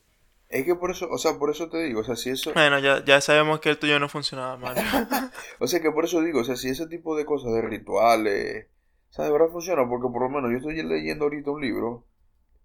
[0.49, 2.79] Es que por eso, o sea, por eso te digo, o sea, si eso, Bueno,
[2.79, 4.77] ya, ya sabemos que el tuyo no funcionaba mal.
[5.59, 8.67] o sea, que por eso digo, o sea, si ese tipo de cosas, de rituales,
[9.11, 12.07] o sea, de verdad funciona, porque por lo menos yo estoy leyendo ahorita un libro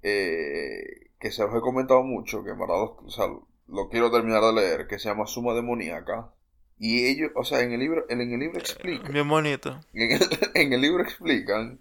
[0.03, 3.25] eh, que se los he comentado mucho, que en verdad, lo- o sea,
[3.67, 6.31] lo quiero terminar de leer, que se llama Suma Demoníaca.
[6.77, 9.79] Y ellos, o sea, en el libro, en el libro explican, Bien bonito.
[9.93, 10.21] en el,
[10.55, 11.79] en el libro explican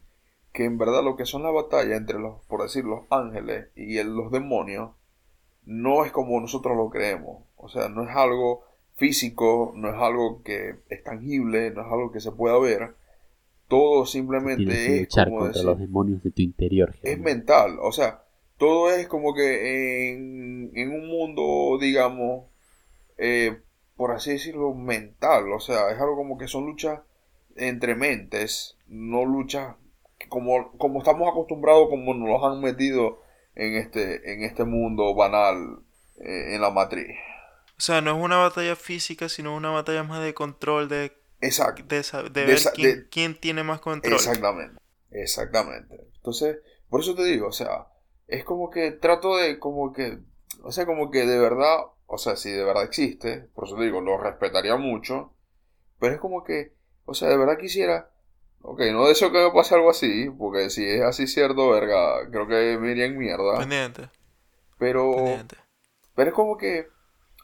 [0.53, 3.99] que en verdad lo que son las batallas entre los, por decir, los ángeles y
[3.99, 4.91] el- los demonios,
[5.65, 7.45] no es como nosotros lo creemos.
[7.57, 8.65] O sea, no es algo
[8.97, 12.95] físico, no es algo que es tangible, no es algo que se pueda ver.
[13.69, 16.95] Todo simplemente es luchar como contra decir, los demonios de tu interior.
[17.03, 17.79] es mental.
[17.81, 18.25] O sea,
[18.59, 22.47] todo es como que en, en un mundo, digamos,
[23.19, 23.61] eh,
[23.97, 25.53] por así decirlo, mental.
[25.53, 27.01] O sea, es algo como que son luchas
[27.57, 29.77] entre mentes, no luchas
[30.31, 33.21] como, como estamos acostumbrados, como nos los han metido
[33.55, 35.81] en este, en este mundo banal,
[36.21, 37.09] eh, en la matriz.
[37.77, 41.13] O sea, no es una batalla física, sino una batalla más de control, de,
[41.43, 41.83] Exacto.
[41.87, 44.15] de, de De ver quién, de- quién tiene más control.
[44.15, 45.97] Exactamente, exactamente.
[46.17, 47.87] Entonces, por eso te digo, o sea,
[48.29, 50.19] es como que trato de, como que,
[50.63, 53.85] o sea, como que de verdad, o sea, si de verdad existe, por eso te
[53.85, 55.35] digo, lo respetaría mucho,
[55.99, 56.75] pero es como que,
[57.07, 58.11] o sea, de verdad quisiera,
[58.63, 62.47] ok, no deseo que me pase algo así, porque si es así cierto, verga, creo
[62.47, 64.11] que me iría en mierda, Pendiente,
[64.79, 65.57] pero, pendiente.
[66.15, 66.89] pero es como que,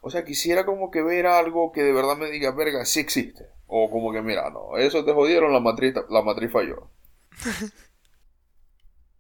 [0.03, 3.49] o sea, quisiera como que ver algo que de verdad me diga, verga, sí existe.
[3.67, 6.91] O como que, mira, no, eso te jodieron, la matriz, la matriz falló.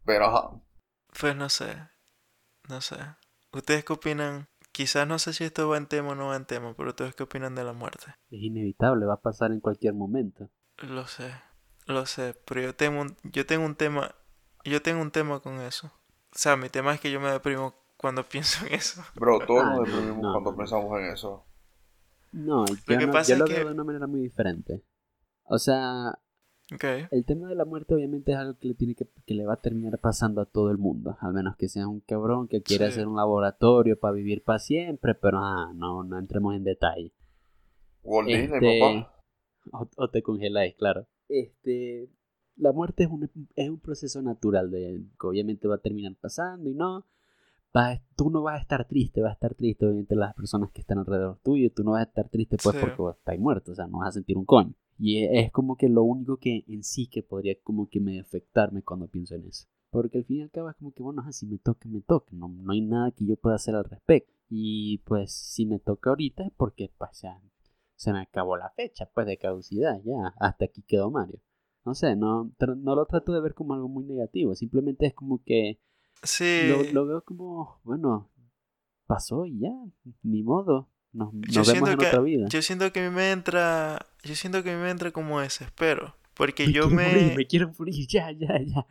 [0.04, 0.60] Pero, ajá.
[1.18, 1.76] Pues no sé,
[2.68, 2.96] no sé.
[3.52, 4.48] ¿Ustedes qué opinan?
[4.72, 7.14] Quizás no sé si esto va en tema o no va en tema, pero ¿ustedes
[7.14, 8.14] qué opinan de la muerte?
[8.30, 10.50] Es inevitable, va a pasar en cualquier momento.
[10.78, 11.34] Lo sé,
[11.86, 14.14] lo sé, pero yo tengo un, yo tengo un tema,
[14.64, 15.86] yo tengo un tema con eso.
[16.34, 19.02] O sea, mi tema es que yo me deprimo cuando pienso en eso.
[19.14, 20.56] Bro, todos Ah, nos no, deprimimos no, cuando no.
[20.56, 21.44] pensamos en eso.
[22.32, 24.82] No, yo, que no- pasa yo es lo que- veo de una manera muy diferente.
[25.44, 26.18] O sea,
[27.12, 29.54] el tema de la muerte obviamente es algo que le tiene que, que le va
[29.54, 31.16] a terminar pasando a todo el mundo.
[31.20, 32.92] Al menos que sea un cabrón que quiere Sí.
[32.94, 37.12] hacer un laboratorio para vivir para siempre, pero ah, no, no entremos en detalle.
[38.02, 39.12] Walt Disney, Este, papá.
[39.72, 41.06] O, o te congeláis, claro.
[41.28, 42.08] Este,
[42.56, 46.68] la muerte es un, es un proceso natural de, que obviamente va a terminar pasando
[46.68, 47.04] y no.
[47.76, 50.80] va- tú no vas a estar triste, vas a estar triste obviamente las personas que
[50.80, 52.80] están alrededor tuyo, tú no vas a estar triste pues Sí.
[52.80, 54.74] porque estás muerto, o sea, no vas a sentir un coño.
[54.98, 58.22] Y e- es como que lo único que en sí que podría como que medio
[58.22, 59.66] afectarme cuando pienso en eso.
[59.90, 62.28] Porque al fin y al cabo es como que, bueno, si me toca, me toca.
[62.32, 64.32] No, no hay nada que yo pueda hacer al respecto.
[64.48, 67.24] Y pues si me toca ahorita es porque pues
[67.96, 70.00] se me acabó la fecha pues de caducidad.
[70.04, 71.40] Ya, hasta aquí quedó Mario.
[71.84, 74.54] No sé, no, no lo trato de ver como algo muy negativo.
[74.54, 75.80] Simplemente es como que
[76.22, 76.66] sí.
[76.68, 78.30] lo, lo veo como, bueno,
[79.06, 79.72] pasó y ya,
[80.22, 80.88] ni modo.
[81.12, 82.46] Nos, Yo nos vemos en que- otra vida.
[82.50, 85.40] Yo siento que a mí me entra, yo siento que a mí me entra como
[85.40, 88.86] desespero, porque Me yo me, morir, me quiero morir, ya, ya, ya.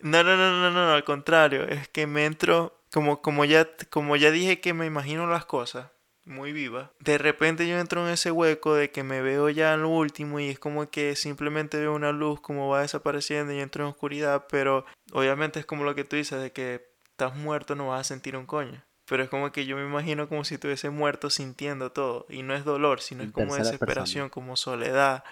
[0.00, 1.64] No, no, no, no, no, al contrario.
[1.68, 5.90] Es que me entro, como, como, ya, como ya dije que me imagino las cosas
[6.24, 9.82] muy vivas, de repente yo entro en ese hueco de que me veo ya en
[9.82, 13.84] lo último y es como que simplemente veo una luz como va desapareciendo y entro
[13.84, 16.90] en oscuridad, pero obviamente es como lo que tú dices, de que
[17.20, 18.82] estás muerto no vas a sentir un coño.
[19.10, 22.26] Pero es como que yo me imagino como si estuviese muerto sintiendo todo.
[22.28, 25.24] Y no es dolor, sino es como desesperación, como soledad.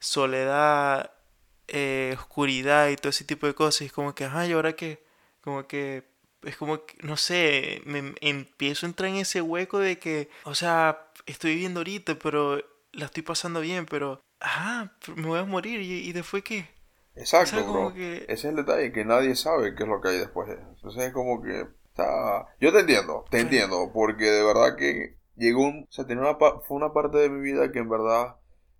[0.00, 1.12] Soledad,
[1.68, 3.82] eh, oscuridad y todo ese tipo de cosas.
[3.82, 5.06] Y es como que, ajá, ¿y ahora qué?
[5.42, 6.10] Como que,
[6.46, 10.54] es como que, no sé, me empiezo a entrar en ese hueco de que, o
[10.54, 12.60] sea, estoy viviendo ahorita, pero
[12.92, 16.68] la estoy pasando bien, pero, ajá, me voy a morir y, después qué.
[17.16, 17.92] Exacto, bro.
[17.94, 20.48] Ese es el detalle, que nadie sabe qué es lo que hay después.
[20.50, 21.66] Entonces es como que
[22.60, 25.86] yo te entiendo, te entiendo, porque de verdad que llegó un...
[25.88, 28.36] O sea, tenía una, fue una parte de mi vida que en verdad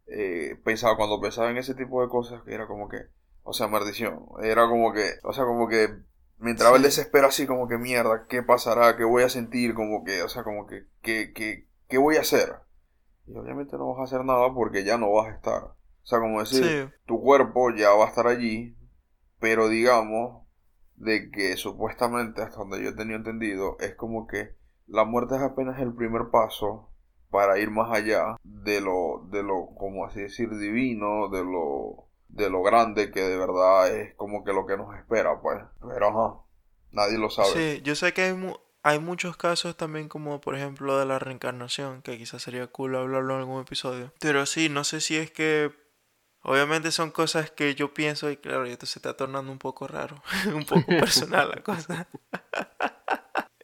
[0.07, 2.99] eh, pensaba, cuando pensaba en ese tipo de cosas, que era como que...
[3.45, 4.27] O sea, maldición.
[4.43, 5.12] Era como que...
[5.23, 5.91] O sea, como que
[6.45, 8.99] me entraba el desespero así como que mierda, ¿qué pasará?
[8.99, 9.72] ¿Qué voy a sentir?
[9.72, 12.57] Como que, o sea, como que, ¿qué, qué, qué voy a hacer?
[13.26, 15.62] Y obviamente no vas a hacer nada porque ya no vas a estar.
[15.64, 18.76] O sea, como decir, tu cuerpo ya va a estar allí,
[19.40, 20.47] pero digamos,
[20.97, 24.55] de que supuestamente, hasta donde yo he tenido entendido, es como que
[24.86, 26.90] la muerte es apenas el primer paso
[27.30, 32.04] para ir más allá de lo, de lo, como así decir, divino, de lo,
[32.35, 35.62] de lo grande que de verdad es como que lo que nos espera, pues.
[35.80, 36.41] Pero ajá,
[36.91, 37.51] nadie lo sabe.
[37.53, 42.03] Sí, yo sé que hay, hay muchos casos también como por ejemplo de la reencarnación,
[42.03, 44.12] que quizás sería cool hablarlo en algún episodio.
[44.20, 45.72] Pero sí, no sé si es que
[46.47, 50.22] Obviamente son cosas que yo pienso y claro, esto se está tornando un poco raro,
[50.55, 52.07] un poco personal la cosa.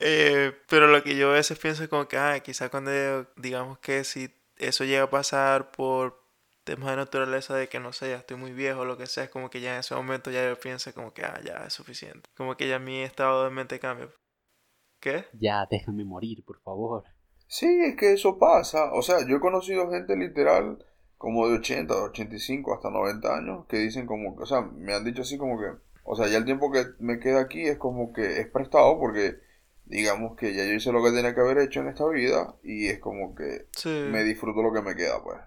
[0.02, 2.90] Eh, pero lo que yo a veces pienso es como que, ah, quizás cuando
[3.36, 6.19] digamos que si eso llega a pasar por
[6.64, 9.24] temas de naturaleza de que no sé, ya estoy muy viejo o lo que sea,
[9.24, 11.72] es como que ya en ese momento ya yo pienso como que, ah, ya es
[11.72, 12.28] suficiente.
[12.36, 14.08] Como que ya mi estado de mente cambia.
[15.00, 15.24] ¿Qué?
[15.32, 17.04] Ya, déjame morir, por favor.
[17.46, 18.92] Sí, es que eso pasa.
[18.92, 20.84] O sea, yo he conocido gente literal
[21.18, 25.22] como de 80, 85 hasta 90 años, que dicen como, o sea, me han dicho
[25.22, 25.66] así como que,
[26.04, 29.38] o sea, ya el tiempo que me queda aquí es como que es prestado porque
[29.84, 32.86] digamos que ya yo hice lo que tenía que haber hecho en esta vida y
[32.86, 35.38] es como que me disfruto lo que me queda, pues.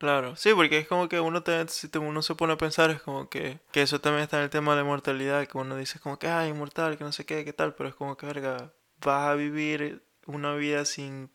[0.00, 3.02] Claro, sí, porque es como que uno, te, si uno se pone a pensar, es
[3.02, 6.00] como que, que eso también está en el tema de la inmortalidad, que uno dice
[6.00, 8.72] como que, ah, inmortal, que no sé qué, qué tal, pero es como que, verga,
[9.04, 11.30] vas a vivir una vida sin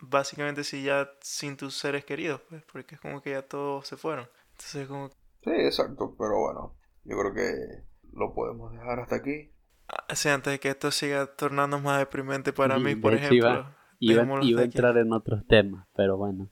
[0.00, 3.98] básicamente si ya sin tus seres queridos, pues, porque es como que ya todos se
[3.98, 4.26] fueron.
[4.52, 5.10] Entonces como...
[5.10, 9.52] Sí, exacto, pero bueno, yo creo que lo podemos dejar hasta aquí.
[9.88, 13.74] Ah, sí, antes de que esto siga tornando más deprimente para mí, por ejemplo.
[13.98, 16.50] Iba, iba, a entrar en otros temas, pero bueno.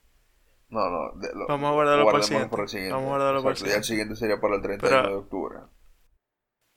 [0.69, 1.13] No, no.
[1.49, 2.57] Vamos a guardarlo para el, siguiente.
[2.91, 3.75] Vamos a guardarlo para el siguiente.
[3.75, 5.59] Ya el siguiente sería para el 31 de octubre.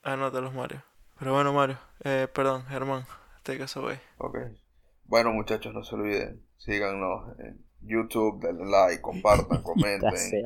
[0.02, 0.82] Anótalos, Mario.
[1.18, 1.78] Pero bueno, Mario.
[2.04, 3.04] Eh, perdón, Germán.
[3.42, 3.98] Take us away.
[4.18, 4.38] Ok.
[5.04, 6.46] Bueno, muchachos, no se olviden.
[6.58, 10.44] Síganos en YouTube, denle like, compartan, comenten.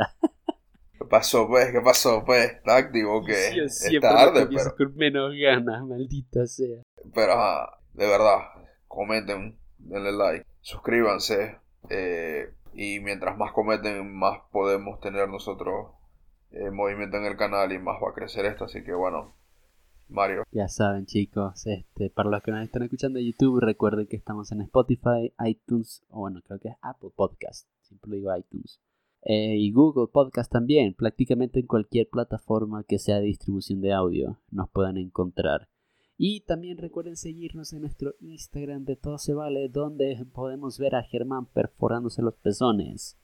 [0.92, 1.72] ¿Qué pasó, pues?
[1.72, 2.52] ¿Qué pasó, pues?
[2.52, 4.76] ¿Está activo que es tarde, pero...
[4.76, 6.82] con menos ganas, maldita sea.
[7.12, 7.34] Pero,
[7.92, 8.38] de verdad,
[8.86, 11.58] comenten, denle like, suscríbanse.
[11.90, 15.90] Eh, y mientras más comenten, más podemos tener nosotros
[16.50, 18.64] eh, movimiento en el canal y más va a crecer esto.
[18.64, 19.34] Así que, bueno,
[20.08, 20.44] Mario.
[20.50, 24.52] Ya saben, chicos, este, para los que nos están escuchando en YouTube, recuerden que estamos
[24.52, 28.80] en Spotify, iTunes, o bueno, creo que es Apple Podcast, siempre digo iTunes,
[29.22, 34.38] eh, y Google Podcast también, prácticamente en cualquier plataforma que sea de distribución de audio
[34.50, 35.68] nos puedan encontrar.
[36.16, 41.02] Y también recuerden seguirnos en nuestro Instagram de Todo Se Vale, donde podemos ver a
[41.02, 43.16] Germán perforándose los pezones.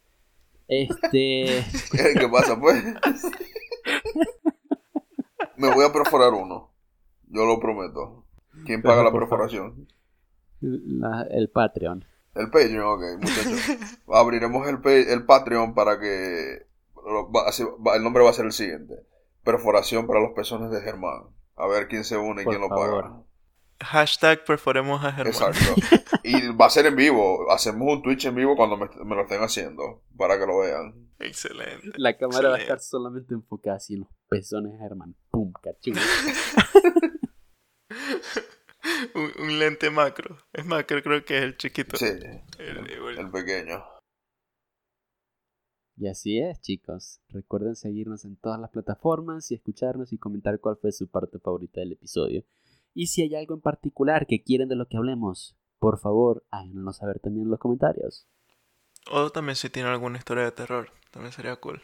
[0.68, 1.64] Este.
[1.92, 2.84] ¿Qué pasa, pues?
[5.56, 6.70] Me voy a perforar uno.
[7.28, 8.24] Yo lo prometo.
[8.64, 9.88] ¿Quién paga la perforación?
[10.60, 12.04] el Patreon.
[12.34, 13.98] El Patreon, ok, muchachos.
[14.08, 16.66] Abriremos el, el Patreon para que.
[17.94, 18.94] el nombre va a ser el siguiente:
[19.44, 21.24] Perforación para los pezones de Germán.
[21.58, 23.22] A ver quién se une y quién lo paga.
[23.80, 25.32] Hashtag perforemos a Germán.
[25.32, 25.74] Exacto.
[26.24, 27.50] Y va a ser en vivo.
[27.50, 30.02] Hacemos un Twitch en vivo cuando me, lo estén haciendo.
[30.16, 31.08] Para que lo vean.
[31.20, 31.90] Excelente.
[31.96, 35.14] La cámara va a estar solamente enfocada así en los pezones de Germán.
[35.30, 35.52] ¡Pum!
[35.62, 35.94] Cachín.
[39.14, 40.36] un, lente macro.
[40.52, 41.96] Es macro, creo que es el chiquito.
[41.96, 42.06] Sí.
[42.58, 43.82] El, pequeño.
[45.98, 47.20] Y así es, chicos.
[47.28, 51.80] Recuerden seguirnos en todas las plataformas y escucharnos y comentar cuál fue su parte favorita
[51.80, 52.44] del episodio.
[52.94, 56.98] Y si hay algo en particular que quieren de lo que hablemos, por favor, háganos
[56.98, 58.28] saber también en los comentarios.
[59.10, 61.82] O también si tienen alguna historia de terror, también sería cool.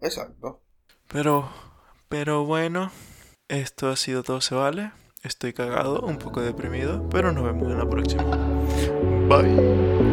[0.00, 0.62] Exacto.
[1.08, 1.48] Pero,
[2.08, 2.90] pero bueno,
[3.48, 4.92] Esto ha sido Todo Se Vale.
[5.22, 8.24] Estoy cagado, un poco deprimido, pero nos vemos en la próxima.
[9.28, 10.05] Bye.